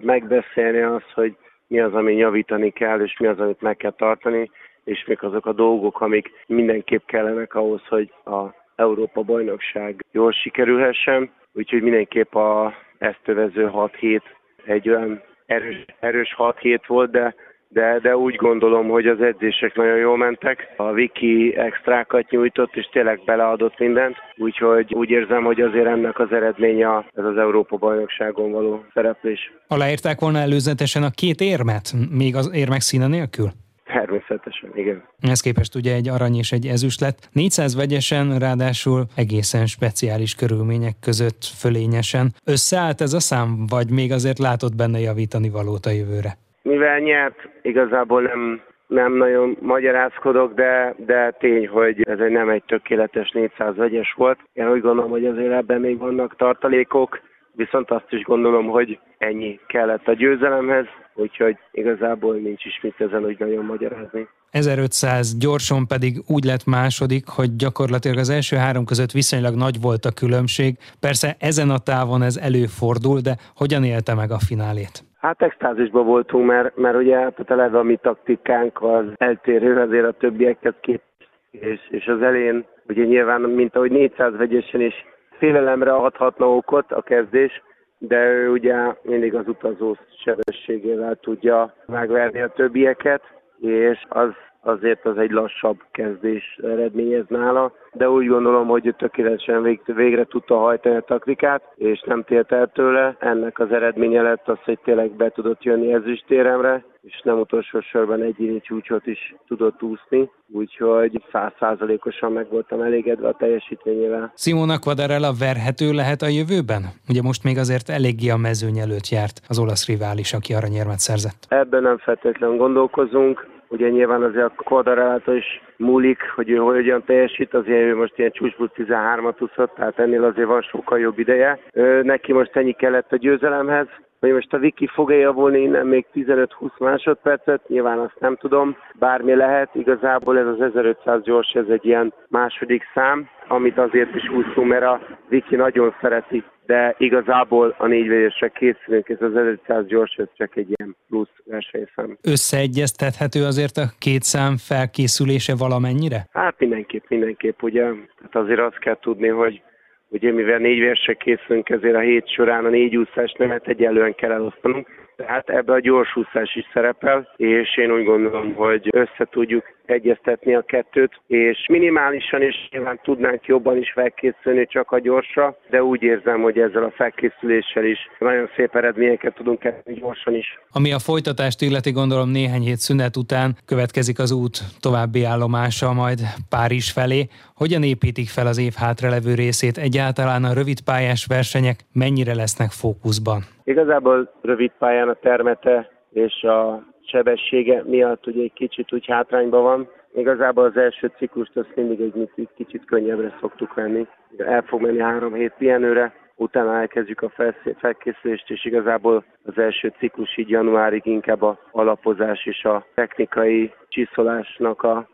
megbeszélni 0.00 0.80
azt, 0.80 1.10
hogy 1.14 1.36
mi 1.66 1.80
az, 1.80 1.94
ami 1.94 2.16
javítani 2.16 2.70
kell, 2.70 3.00
és 3.00 3.18
mi 3.18 3.26
az, 3.26 3.40
amit 3.40 3.60
meg 3.60 3.76
kell 3.76 3.94
tartani, 3.96 4.50
és 4.84 5.04
mik 5.06 5.22
azok 5.22 5.46
a 5.46 5.52
dolgok, 5.52 6.00
amik 6.00 6.30
mindenképp 6.46 7.06
kellenek 7.06 7.54
ahhoz, 7.54 7.86
hogy 7.86 8.12
a 8.24 8.62
Európa 8.76 9.22
bajnokság 9.22 10.04
jól 10.12 10.32
sikerülhessen. 10.32 11.30
Úgyhogy 11.52 11.82
mindenképp 11.82 12.34
a 12.34 12.74
ezt 12.98 13.20
övező 13.24 13.66
6 13.66 13.94
hét 13.96 14.22
egy 14.64 14.88
olyan 14.88 15.22
erős, 15.46 15.84
erős 16.00 16.34
6 16.34 16.58
hét 16.58 16.86
volt, 16.86 17.10
de 17.10 17.34
de, 17.74 17.98
de 18.02 18.16
úgy 18.16 18.36
gondolom, 18.36 18.88
hogy 18.88 19.06
az 19.06 19.20
edzések 19.20 19.74
nagyon 19.76 19.96
jól 19.96 20.16
mentek. 20.16 20.68
A 20.76 20.92
Viki 20.92 21.56
extrákat 21.56 22.30
nyújtott, 22.30 22.76
és 22.76 22.88
tényleg 22.92 23.20
beleadott 23.24 23.78
mindent, 23.78 24.16
úgyhogy 24.36 24.94
úgy 24.94 25.10
érzem, 25.10 25.44
hogy 25.44 25.60
azért 25.60 25.86
ennek 25.86 26.18
az 26.18 26.32
eredménye 26.32 27.06
ez 27.14 27.24
az 27.24 27.36
Európa 27.36 27.76
bajnokságon 27.76 28.50
való 28.52 28.84
szereplés. 28.94 29.52
Aláírták 29.68 30.20
volna 30.20 30.38
előzetesen 30.38 31.02
a 31.02 31.10
két 31.10 31.40
érmet, 31.40 31.94
még 32.10 32.36
az 32.36 32.50
érmek 32.54 32.80
színe 32.80 33.06
nélkül? 33.06 33.48
Természetesen, 33.84 34.70
igen. 34.74 35.02
Ez 35.20 35.40
képest 35.40 35.74
ugye 35.74 35.94
egy 35.94 36.08
arany 36.08 36.36
és 36.36 36.52
egy 36.52 36.66
ezüst 36.66 37.00
lett. 37.00 37.28
400 37.32 37.76
vegyesen, 37.76 38.38
ráadásul 38.38 39.04
egészen 39.16 39.66
speciális 39.66 40.34
körülmények 40.34 40.94
között 41.00 41.44
fölényesen. 41.58 42.32
Összeállt 42.44 43.00
ez 43.00 43.12
a 43.12 43.20
szám, 43.20 43.66
vagy 43.68 43.90
még 43.90 44.12
azért 44.12 44.38
látott 44.38 44.76
benne 44.76 44.98
javítani 44.98 45.50
valót 45.50 45.86
a 45.86 45.90
jövőre? 45.90 46.36
Mivel 46.64 46.98
nyert, 46.98 47.48
igazából 47.62 48.22
nem, 48.22 48.60
nem 48.86 49.12
nagyon 49.12 49.56
magyarázkodok, 49.60 50.54
de, 50.54 50.94
de 50.96 51.30
tény, 51.38 51.68
hogy 51.68 52.02
ez 52.02 52.18
egy 52.18 52.30
nem 52.30 52.48
egy 52.48 52.62
tökéletes 52.66 53.30
400 53.30 53.76
vegyes 53.76 54.12
volt. 54.16 54.38
Én 54.52 54.70
úgy 54.70 54.80
gondolom, 54.80 55.10
hogy 55.10 55.26
azért 55.26 55.52
ebben 55.52 55.80
még 55.80 55.98
vannak 55.98 56.36
tartalékok, 56.36 57.20
viszont 57.52 57.90
azt 57.90 58.12
is 58.12 58.22
gondolom, 58.22 58.66
hogy 58.66 58.98
ennyi 59.18 59.60
kellett 59.66 60.08
a 60.08 60.12
győzelemhez, 60.12 60.86
úgyhogy 61.14 61.56
igazából 61.72 62.34
nincs 62.34 62.64
is 62.64 62.80
mit 62.82 63.00
ezen 63.00 63.24
úgy 63.24 63.38
nagyon 63.38 63.64
magyarázni. 63.64 64.28
1500 64.50 65.38
gyorsan 65.38 65.86
pedig 65.86 66.22
úgy 66.26 66.44
lett 66.44 66.64
második, 66.64 67.28
hogy 67.28 67.56
gyakorlatilag 67.56 68.18
az 68.18 68.28
első 68.28 68.56
három 68.56 68.84
között 68.84 69.10
viszonylag 69.10 69.54
nagy 69.54 69.80
volt 69.80 70.04
a 70.04 70.12
különbség. 70.12 70.76
Persze 71.00 71.36
ezen 71.38 71.70
a 71.70 71.78
távon 71.78 72.22
ez 72.22 72.36
előfordul, 72.36 73.20
de 73.20 73.36
hogyan 73.56 73.84
élte 73.84 74.14
meg 74.14 74.30
a 74.30 74.38
finálét? 74.38 75.04
Hát 75.24 75.42
extázisban 75.42 76.04
voltunk, 76.04 76.46
mert, 76.46 76.76
mert 76.76 76.96
ugye 76.96 77.16
tehát 77.16 77.50
eleve 77.50 77.78
a 77.78 77.82
mi 77.82 77.96
taktikánk 77.96 78.82
az 78.82 79.04
eltérő 79.16 79.80
azért 79.80 80.06
a 80.06 80.12
többieket 80.12 80.74
kép, 80.80 81.02
és, 81.50 81.80
és 81.90 82.06
az 82.06 82.22
elén 82.22 82.64
ugye 82.88 83.04
nyilván, 83.04 83.40
mint 83.40 83.76
ahogy 83.76 83.90
400 83.90 84.36
vegyesen 84.36 84.80
is 84.80 84.94
félelemre 85.38 85.92
adhatna 85.92 86.56
okot 86.56 86.92
a 86.92 87.02
kezdés, 87.02 87.62
de 87.98 88.24
ő 88.24 88.50
ugye 88.50 88.76
mindig 89.02 89.34
az 89.34 89.48
utazó 89.48 89.96
sebességével 90.24 91.14
tudja 91.14 91.74
megverni 91.86 92.40
a 92.40 92.48
többieket, 92.48 93.22
és 93.60 94.04
az 94.08 94.30
azért 94.64 95.06
az 95.06 95.18
egy 95.18 95.30
lassabb 95.30 95.78
kezdés 95.90 96.58
eredményez 96.62 97.24
nála, 97.28 97.72
de 97.92 98.10
úgy 98.10 98.26
gondolom, 98.26 98.66
hogy 98.66 98.86
ő 98.86 98.92
tökéletesen 98.92 99.62
vég, 99.62 99.80
végre 99.84 100.24
tudta 100.24 100.56
hajtani 100.56 100.96
a 100.96 101.00
taktikát, 101.00 101.62
és 101.74 102.02
nem 102.06 102.22
télt 102.22 102.52
el 102.52 102.70
tőle. 102.74 103.16
Ennek 103.18 103.58
az 103.58 103.72
eredménye 103.72 104.22
lett 104.22 104.48
az, 104.48 104.58
hogy 104.64 104.78
tényleg 104.84 105.10
be 105.10 105.30
tudott 105.30 105.62
jönni 105.62 105.92
ezüstéremre, 105.92 106.84
és 107.02 107.20
nem 107.24 107.38
utolsó 107.38 107.80
sorban 107.80 108.22
egyéni 108.22 108.60
csúcsot 108.60 109.06
is 109.06 109.34
tudott 109.46 109.82
úszni, 109.82 110.30
úgyhogy 110.52 111.22
százszázalékosan 111.32 112.32
meg 112.32 112.46
voltam 112.50 112.80
elégedve 112.80 113.28
a 113.28 113.36
teljesítményével. 113.38 114.32
Simona 114.36 114.78
Quadarella 114.78 115.32
verhető 115.38 115.92
lehet 115.92 116.22
a 116.22 116.28
jövőben? 116.28 116.82
Ugye 117.08 117.22
most 117.22 117.44
még 117.44 117.58
azért 117.58 117.88
eléggé 117.88 118.28
a 118.28 118.36
mezőny 118.36 118.78
előtt 118.78 119.08
járt 119.08 119.40
az 119.48 119.58
olasz 119.58 119.86
rivális, 119.86 120.32
aki 120.32 120.54
aranyérmet 120.54 120.98
szerzett. 120.98 121.46
Ebben 121.48 121.82
nem 121.82 121.98
feltétlenül 121.98 122.56
gondolkozunk, 122.56 123.46
Ugye 123.74 123.88
nyilván 123.88 124.22
azért 124.22 124.44
a 124.44 124.62
Quadarellától 124.62 125.34
is 125.34 125.62
múlik, 125.76 126.18
hogy 126.34 126.50
ő 126.50 126.56
hogyan 126.56 127.04
teljesít, 127.04 127.54
azért 127.54 127.82
ő 127.82 127.96
most 127.96 128.18
ilyen 128.18 128.30
csúcsbusz 128.30 128.70
13-at 128.76 129.42
úszott, 129.42 129.74
tehát 129.74 129.98
ennél 129.98 130.24
azért 130.24 130.48
van 130.48 130.62
sokkal 130.62 130.98
jobb 130.98 131.18
ideje. 131.18 131.58
Ő, 131.72 132.02
neki 132.02 132.32
most 132.32 132.56
ennyi 132.56 132.72
kellett 132.72 133.12
a 133.12 133.16
győzelemhez, 133.16 133.86
hogy 134.20 134.32
most 134.32 134.52
a 134.52 134.58
Viki 134.58 134.86
fog-e 134.86 135.14
javulni 135.14 135.60
innen 135.60 135.86
még 135.86 136.06
15-20 136.14 136.78
másodpercet, 136.78 137.68
nyilván 137.68 137.98
azt 137.98 138.18
nem 138.20 138.36
tudom, 138.36 138.76
bármi 138.98 139.34
lehet, 139.34 139.74
igazából 139.74 140.38
ez 140.38 140.46
az 140.46 140.60
1500 140.60 141.22
gyors, 141.22 141.52
ez 141.52 141.68
egy 141.68 141.84
ilyen 141.84 142.12
második 142.28 142.82
szám, 142.94 143.28
amit 143.48 143.78
azért 143.78 144.14
is 144.14 144.28
úszunk, 144.28 144.68
mert 144.68 144.84
a 144.84 145.00
Viki 145.28 145.56
nagyon 145.56 145.94
szereti 146.00 146.44
de 146.66 146.94
igazából 146.98 147.74
a 147.78 147.86
négyvegyesre 147.86 148.48
készülünk, 148.48 149.08
ez 149.08 149.20
az 149.20 149.30
1500 149.30 149.86
gyors, 149.86 150.14
ez 150.16 150.26
csak 150.36 150.56
egy 150.56 150.68
ilyen 150.76 150.96
plusz 151.08 151.34
versenyszám. 151.44 152.18
Összeegyeztethető 152.22 153.44
azért 153.44 153.76
a 153.76 153.92
két 153.98 154.22
szám 154.22 154.56
felkészülése 154.56 155.54
valamennyire? 155.58 156.26
Hát 156.32 156.54
mindenképp, 156.58 157.04
mindenképp, 157.08 157.62
ugye. 157.62 157.82
Tehát 157.82 158.36
azért 158.36 158.60
azt 158.60 158.78
kell 158.78 158.98
tudni, 159.00 159.28
hogy 159.28 159.62
ugye 160.08 160.32
mivel 160.32 160.58
négyvegyesre 160.58 161.14
készülünk, 161.14 161.68
ezért 161.68 161.94
a 161.94 162.00
hét 162.00 162.28
során 162.28 162.64
a 162.64 162.68
négy 162.68 162.96
úszás 162.96 163.34
nemet 163.38 163.68
egyelően 163.68 164.14
kell 164.14 164.32
elosztanunk, 164.32 164.88
tehát 165.16 165.48
ebbe 165.48 165.72
a 165.72 165.80
gyorsúszás 165.80 166.54
is 166.54 166.64
szerepel, 166.72 167.34
és 167.36 167.76
én 167.76 167.92
úgy 167.92 168.04
gondolom, 168.04 168.54
hogy 168.54 168.88
össze 168.90 169.28
tudjuk 169.30 169.64
egyeztetni 169.86 170.54
a 170.54 170.62
kettőt, 170.62 171.20
és 171.26 171.66
minimálisan 171.68 172.42
is 172.42 172.68
nyilván 172.70 173.00
tudnánk 173.02 173.44
jobban 173.44 173.76
is 173.76 173.92
felkészülni 173.92 174.66
csak 174.66 174.90
a 174.90 174.98
gyorsra, 174.98 175.56
de 175.70 175.82
úgy 175.82 176.02
érzem, 176.02 176.42
hogy 176.42 176.58
ezzel 176.58 176.84
a 176.84 176.90
felkészüléssel 176.90 177.84
is 177.84 177.98
nagyon 178.18 178.50
szép 178.56 178.74
eredményeket 178.74 179.34
tudunk 179.34 179.64
elni 179.64 179.94
gyorsan 180.00 180.34
is. 180.34 180.58
Ami 180.72 180.92
a 180.92 180.98
folytatást 180.98 181.62
illeti, 181.62 181.90
gondolom 181.90 182.28
néhány 182.30 182.62
hét 182.62 182.76
szünet 182.76 183.16
után 183.16 183.56
következik 183.66 184.18
az 184.18 184.32
út 184.32 184.58
további 184.80 185.24
állomása 185.24 185.92
majd 185.92 186.20
Párizs 186.48 186.92
felé. 186.92 187.26
Hogyan 187.54 187.82
építik 187.82 188.28
fel 188.28 188.46
az 188.46 188.58
év 188.58 188.72
hátralevő 188.76 189.34
részét? 189.34 189.78
Egyáltalán 189.78 190.44
a 190.44 190.52
rövidpályás 190.52 191.26
versenyek 191.26 191.76
mennyire 191.92 192.34
lesznek 192.34 192.70
fókuszban? 192.70 193.40
Igazából 193.64 194.32
rövid 194.42 194.72
pályán 194.78 195.08
a 195.08 195.14
termete 195.14 195.88
és 196.12 196.42
a 196.42 196.82
sebessége 197.14 197.82
miatt 197.86 198.26
ugye 198.26 198.42
egy 198.42 198.52
kicsit 198.52 198.92
úgy 198.92 199.06
hátrányban 199.06 199.62
van. 199.62 199.88
Igazából 200.14 200.64
az 200.64 200.76
első 200.76 201.12
ciklust 201.16 201.56
azt 201.56 201.76
mindig 201.76 202.00
egy 202.00 202.48
kicsit 202.56 202.84
könnyebbre 202.84 203.36
szoktuk 203.40 203.74
venni. 203.74 204.06
El 204.36 204.62
fog 204.62 204.80
menni 204.80 205.00
három 205.00 205.34
hét 205.34 205.54
pihenőre, 205.58 206.14
utána 206.36 206.80
elkezdjük 206.80 207.22
a 207.22 207.32
felkészülést, 207.78 208.50
és 208.50 208.64
igazából 208.64 209.24
az 209.44 209.58
első 209.58 209.92
ciklus 209.98 210.36
így 210.36 210.48
januárig 210.48 211.06
inkább 211.06 211.42
a 211.42 211.58
alapozás 211.70 212.46
és 212.46 212.64
a 212.64 212.86
technikai 212.94 213.72
csiszolásnak 213.88 214.82
a, 214.82 215.08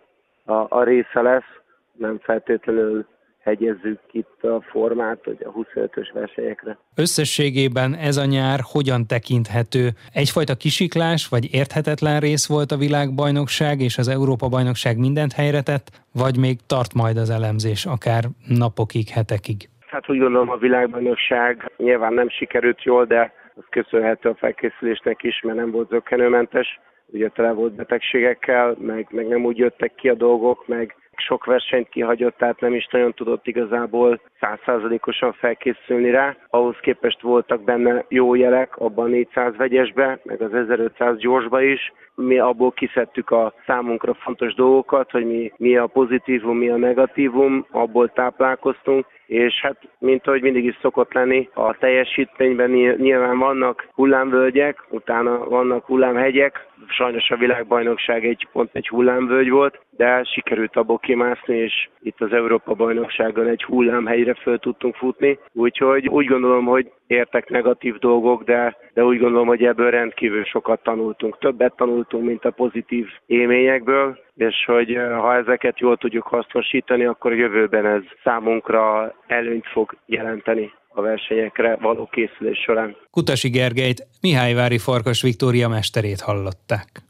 a, 0.44 0.66
a 0.68 0.82
része 0.82 1.20
lesz, 1.22 1.50
nem 1.92 2.18
feltétlenül 2.18 3.06
hegyezzük 3.42 4.00
itt 4.11 4.44
a 4.44 4.61
formát, 4.61 5.18
hogy 5.24 5.38
a 5.44 5.53
25-ös 5.53 6.11
versenyekre. 6.12 6.79
Összességében 6.94 7.94
ez 7.94 8.16
a 8.16 8.24
nyár 8.24 8.61
hogyan 8.72 9.07
tekinthető? 9.07 9.88
Egyfajta 10.12 10.55
kisiklás 10.55 11.29
vagy 11.29 11.55
érthetetlen 11.55 12.20
rész 12.20 12.48
volt 12.48 12.72
a 12.72 12.76
világbajnokság 12.76 13.81
és 13.81 13.98
az 13.98 14.09
Európa-bajnokság 14.09 14.98
mindent 14.98 15.33
helyre 15.33 15.62
tett, 15.62 15.87
vagy 16.12 16.38
még 16.38 16.59
tart 16.66 16.94
majd 16.94 17.16
az 17.16 17.31
elemzés 17.31 17.85
akár 17.85 18.24
napokig, 18.46 19.09
hetekig? 19.09 19.68
Hát 19.87 20.11
úgy 20.11 20.18
gondolom 20.18 20.50
a 20.50 20.57
világbajnokság 20.57 21.72
nyilván 21.76 22.12
nem 22.12 22.29
sikerült 22.29 22.83
jól, 22.83 23.05
de 23.05 23.33
az 23.55 23.64
köszönhető 23.70 24.29
a 24.29 24.35
felkészülésnek 24.35 25.22
is, 25.22 25.40
mert 25.40 25.59
nem 25.59 25.70
volt 25.70 25.88
zökkenőmentes. 25.88 26.81
Ugye 27.07 27.29
tele 27.29 27.53
volt 27.53 27.72
betegségekkel, 27.72 28.76
meg, 28.79 29.07
meg 29.11 29.29
nem 29.29 29.44
úgy 29.44 29.59
jöttek 29.59 29.94
ki 29.94 30.09
a 30.09 30.14
dolgok, 30.14 30.66
meg 30.66 30.94
sok 31.20 31.44
versenyt 31.44 31.88
kihagyott, 31.88 32.37
tehát 32.37 32.61
nem 32.61 32.74
is 32.74 32.87
nagyon 32.90 33.12
tudott 33.12 33.46
igazából 33.46 34.20
százszázalékosan 34.40 35.33
felkészülni 35.33 36.11
rá. 36.11 36.37
Ahhoz 36.50 36.76
képest 36.80 37.20
voltak 37.20 37.64
benne 37.64 38.04
jó 38.09 38.35
jelek 38.35 38.76
abban 38.76 39.04
a 39.04 39.09
400 39.09 39.56
vegyesbe, 39.56 40.18
meg 40.24 40.42
az 40.42 40.54
1500 40.54 41.16
gyorsba 41.16 41.62
is. 41.62 41.92
Mi 42.14 42.38
abból 42.38 42.72
kiszedtük 42.72 43.30
a 43.30 43.52
számunkra 43.66 44.14
fontos 44.14 44.54
dolgokat, 44.54 45.11
hogy 45.11 45.26
mi, 45.26 45.52
mi 45.56 45.76
a 45.76 45.87
pozitívum, 45.87 46.56
mi 46.56 46.68
a 46.68 46.76
negatívum, 46.76 47.66
abból 47.70 48.09
táplálkoztunk, 48.09 49.06
és 49.26 49.61
hát, 49.61 49.76
mint 49.98 50.26
ahogy 50.26 50.42
mindig 50.42 50.64
is 50.64 50.78
szokott 50.80 51.12
lenni, 51.12 51.48
a 51.54 51.76
teljesítményben 51.78 52.70
nyilván 52.96 53.38
vannak 53.38 53.88
hullámvölgyek, 53.94 54.85
utána 54.88 55.44
vannak 55.44 55.85
hullámhegyek, 55.85 56.68
sajnos 56.88 57.30
a 57.30 57.36
világbajnokság 57.36 58.26
egy 58.26 58.48
pont 58.52 58.70
egy 58.72 58.88
hullámvölgy 58.88 59.50
volt, 59.50 59.80
de 59.96 60.24
sikerült 60.24 60.76
abból 60.76 60.98
kimászni, 60.98 61.56
és 61.56 61.88
itt 62.02 62.20
az 62.20 62.32
Európa 62.32 62.74
bajnokságon 62.74 63.46
egy 63.46 63.64
hullámhegyre 63.64 64.34
föl 64.34 64.58
tudtunk 64.58 64.94
futni. 64.94 65.38
Úgyhogy 65.52 66.08
úgy 66.08 66.26
gondolom, 66.26 66.64
hogy 66.64 66.90
értek 67.06 67.48
negatív 67.48 67.98
dolgok, 67.98 68.42
de, 68.42 68.76
de 68.94 69.04
úgy 69.04 69.18
gondolom, 69.18 69.46
hogy 69.46 69.64
ebből 69.64 69.90
rendkívül 69.90 70.44
sokat 70.44 70.82
tanultunk. 70.82 71.38
Többet 71.38 71.76
tanultunk, 71.76 72.24
mint 72.24 72.44
a 72.44 72.50
pozitív 72.50 73.08
élményekből, 73.26 74.18
és 74.36 74.64
hogy 74.66 74.94
eh, 74.94 75.18
ha 75.18 75.34
ezeket 75.34 75.78
jól 75.78 75.96
tudjuk 75.96 76.26
hasznosítani, 76.26 77.04
akkor 77.04 77.34
jövőben 77.34 77.86
ez 77.86 78.02
számunkra 78.24 79.14
előnyt 79.26 79.66
fog 79.66 79.96
jelenteni 80.06 80.72
a 80.94 81.00
versenyekre 81.00 81.76
való 81.76 82.09
készülés 82.12 82.59
során. 82.59 82.96
Kutasi 83.11 83.48
Gergelyt, 83.48 84.07
Mihályvári 84.20 84.79
Farkas 84.79 85.22
Viktória 85.22 85.68
mesterét 85.68 86.20
hallották. 86.20 87.03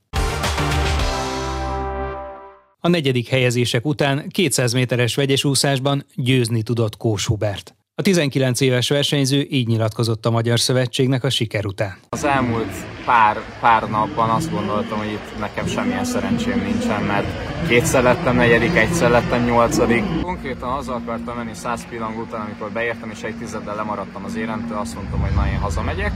A 2.81 2.88
negyedik 2.88 3.29
helyezések 3.29 3.85
után 3.85 4.29
200 4.29 4.73
méteres 4.73 5.14
vegyes 5.14 5.45
úszásban 5.45 6.05
győzni 6.14 6.62
tudott 6.62 6.97
Kós 6.97 7.27
Hubert. 7.27 7.75
A 8.01 8.03
19 8.03 8.61
éves 8.61 8.89
versenyző 8.89 9.47
így 9.51 9.67
nyilatkozott 9.67 10.27
a 10.27 10.31
Magyar 10.31 10.61
Szövetségnek 10.61 11.25
a 11.25 11.31
siker 11.31 11.67
után. 11.67 11.97
Az 12.09 12.25
elmúlt 12.25 12.75
pár, 13.05 13.37
pár 13.61 13.89
napban 13.89 14.31
azt 14.31 14.51
gondoltam, 14.51 14.99
hogy 14.99 15.07
itt 15.07 15.39
nekem 15.39 15.67
semmilyen 15.67 16.05
szerencsém 16.05 16.63
nincsen, 16.63 17.03
mert 17.03 17.27
kétszer 17.69 18.03
lettem 18.03 18.37
negyedik, 18.37 18.77
egyszer 18.77 19.11
lettem 19.11 19.45
nyolcadik. 19.45 20.03
Konkrétan 20.23 20.69
azzal 20.69 20.95
akartam 20.95 21.37
menni 21.37 21.55
100 21.55 21.89
pillang 21.89 22.19
után, 22.19 22.41
amikor 22.41 22.71
beértem 22.71 23.11
és 23.11 23.23
egy 23.23 23.35
tizeddel 23.35 23.75
lemaradtam 23.75 24.25
az 24.25 24.37
éremtől, 24.37 24.79
azt 24.79 24.95
mondtam, 24.95 25.21
hogy 25.21 25.35
na 25.35 25.47
én 25.47 25.59
hazamegyek. 25.59 26.13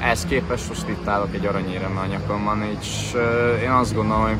Ehhez 0.00 0.26
képest 0.28 0.68
most 0.68 0.88
itt 0.88 1.06
állok 1.06 1.34
egy 1.34 1.46
aranyérem 1.46 1.98
a 1.98 2.06
nyakomban, 2.06 2.62
és 2.80 3.12
én 3.62 3.70
azt 3.70 3.94
gondolom, 3.94 4.22
hogy 4.22 4.38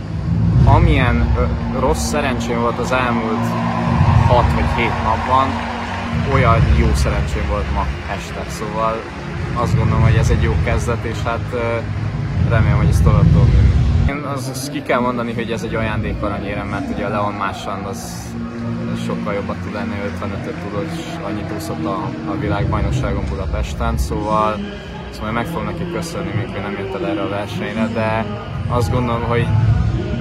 amilyen 0.64 1.36
rossz 1.78 2.08
szerencsém 2.08 2.60
volt 2.60 2.78
az 2.78 2.92
elmúlt 2.92 3.46
6 4.26 4.52
vagy 4.52 4.76
7 4.76 4.88
napban, 5.04 5.78
olyan 6.32 6.60
jó 6.78 6.94
szerencsém 6.94 7.48
volt 7.48 7.72
ma 7.74 7.86
este, 8.10 8.44
szóval 8.48 9.02
azt 9.54 9.76
gondolom, 9.76 10.02
hogy 10.02 10.14
ez 10.14 10.30
egy 10.30 10.42
jó 10.42 10.54
kezdet, 10.64 11.04
és 11.04 11.22
hát 11.22 11.44
remélem, 12.48 12.76
hogy 12.76 12.88
ez 12.88 13.00
tovább 13.00 13.32
tud 13.32 13.48
Én 14.08 14.16
az, 14.34 14.48
azt 14.48 14.70
ki 14.70 14.82
kell 14.82 15.00
mondani, 15.00 15.32
hogy 15.32 15.50
ez 15.50 15.62
egy 15.62 15.74
ajándékaranyérem, 15.74 16.66
mert 16.66 16.94
ugye 16.94 17.04
a 17.04 17.08
Leon 17.08 17.32
Mássand 17.32 17.86
az 17.86 18.28
sokkal 19.06 19.34
jobbat 19.34 19.56
tud 19.56 19.72
lenni, 19.72 19.94
55-öt 20.20 20.54
tudod, 20.54 20.86
és 20.92 21.00
annyit 21.22 21.52
úszott 21.56 21.84
a, 21.84 22.10
a 22.30 22.38
világbajnokságon 22.38 23.24
Budapesten, 23.28 23.98
szóval, 23.98 24.56
szóval 25.10 25.32
meg 25.32 25.46
fogom 25.46 25.64
neki 25.64 25.92
köszönni, 25.92 26.32
még 26.36 26.48
nem 26.62 26.76
jött 26.78 26.94
el 26.94 27.06
erre 27.06 27.22
a 27.22 27.28
versenyre, 27.28 27.86
de 27.86 28.24
azt 28.68 28.90
gondolom, 28.90 29.22
hogy 29.22 29.46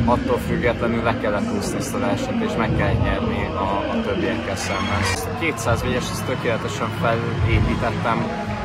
attól 0.05 0.37
függetlenül 0.37 1.03
le 1.03 1.17
kellett 1.19 1.47
húzni 1.47 1.77
ezt 1.77 1.93
a 1.93 1.99
versenyt, 1.99 2.43
és 2.43 2.51
meg 2.57 2.75
kell 2.75 2.93
nyerni 2.93 3.48
a, 3.59 3.91
a 3.91 4.01
többiekkel 4.05 4.55
szemben. 4.55 5.01
200 5.39 5.81
vegyes, 5.81 6.09
ezt 6.09 6.25
tökéletesen 6.25 6.89
felépítettem, 7.01 8.17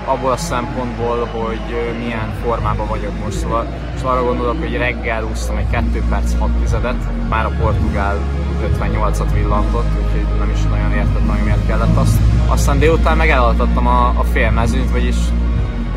abból 0.05 0.31
a 0.31 0.37
szempontból, 0.37 1.25
hogy 1.25 1.95
milyen 1.99 2.35
formában 2.43 2.87
vagyok 2.89 3.13
most. 3.25 3.39
Szóval, 3.39 3.67
szóval 3.97 4.13
arra 4.13 4.25
gondolok, 4.25 4.59
hogy 4.59 4.77
reggel 4.77 5.25
úsztam 5.25 5.57
egy 5.57 5.71
2 5.71 6.03
perc 6.09 6.39
6 6.39 6.51
tizedet, 6.51 7.29
már 7.29 7.45
a 7.45 7.53
portugál 7.61 8.19
58-at 8.79 9.29
villantott, 9.33 9.87
úgyhogy 10.05 10.39
nem 10.39 10.51
is 10.51 10.63
nagyon 10.63 10.93
értettem, 10.93 11.29
hogy 11.29 11.45
miért 11.45 11.67
kellett 11.67 11.97
azt. 11.97 12.19
Aztán 12.47 12.79
délután 12.79 13.17
meg 13.17 13.31
a, 13.31 14.09
a 14.19 14.25
félmezőnyt, 14.33 14.91
vagyis 14.91 15.17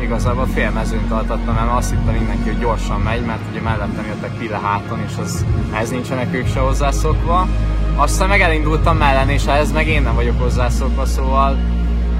igazából 0.02 0.46
félmezőnyt 0.46 1.10
altattam, 1.10 1.54
mert 1.54 1.76
azt 1.76 1.90
hittem 1.90 2.14
mindenki, 2.14 2.48
hogy 2.48 2.58
gyorsan 2.58 3.00
megy, 3.00 3.24
mert 3.24 3.40
ugye 3.50 3.60
mellettem 3.60 4.06
jöttek 4.06 4.38
pille 4.38 4.58
háton, 4.58 4.98
és 5.06 5.12
az, 5.20 5.44
ez 5.74 5.90
nincsenek 5.90 6.34
ők 6.34 6.46
se 6.46 6.60
hozzászokva. 6.60 7.46
Aztán 7.98 8.28
meg 8.28 8.40
elindultam 8.40 8.96
mellen, 8.96 9.28
és 9.28 9.46
ehhez 9.46 9.72
meg 9.72 9.88
én 9.88 10.02
nem 10.02 10.14
vagyok 10.14 10.40
hozzászokva, 10.40 11.04
szóval 11.04 11.56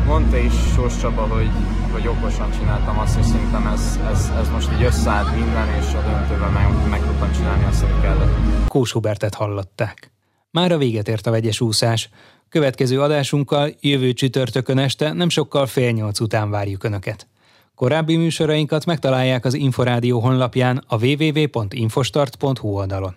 mondta 0.06 0.36
is 0.36 0.52
Sós 0.74 1.00
Csaba, 1.00 1.22
hogy, 1.22 1.50
hogy 1.92 2.06
okosan 2.06 2.50
csináltam 2.58 2.98
azt, 2.98 3.18
és 3.18 3.24
szerintem 3.24 3.66
ez, 3.66 4.00
ez, 4.10 4.32
ez 4.40 4.48
most 4.48 4.72
így 4.72 4.82
összeállt 4.82 5.34
minden, 5.34 5.68
és 5.68 5.94
a 5.94 6.02
döntőben 6.02 6.52
meg, 6.52 6.88
meg 6.90 7.00
tudtam 7.00 7.32
csinálni 7.32 7.64
azt, 7.64 7.82
amit 7.82 8.00
kellett. 8.00 8.30
Kós 8.68 8.92
Hubertet 8.92 9.34
hallották. 9.34 10.10
Már 10.50 10.72
a 10.72 10.78
véget 10.78 11.08
ért 11.08 11.26
a 11.26 11.30
vegyes 11.30 11.60
úszás. 11.60 12.10
Következő 12.48 13.00
adásunkkal 13.00 13.70
jövő 13.80 14.12
csütörtökön 14.12 14.78
este 14.78 15.12
nem 15.12 15.28
sokkal 15.28 15.66
fél 15.66 15.90
nyolc 15.90 16.20
után 16.20 16.50
várjuk 16.50 16.84
Önöket. 16.84 17.26
Korábbi 17.74 18.16
műsorainkat 18.16 18.84
megtalálják 18.84 19.44
az 19.44 19.54
Inforádió 19.54 20.20
honlapján 20.20 20.84
a 20.86 21.04
www.infostart.hu 21.04 22.68
oldalon. 22.68 23.16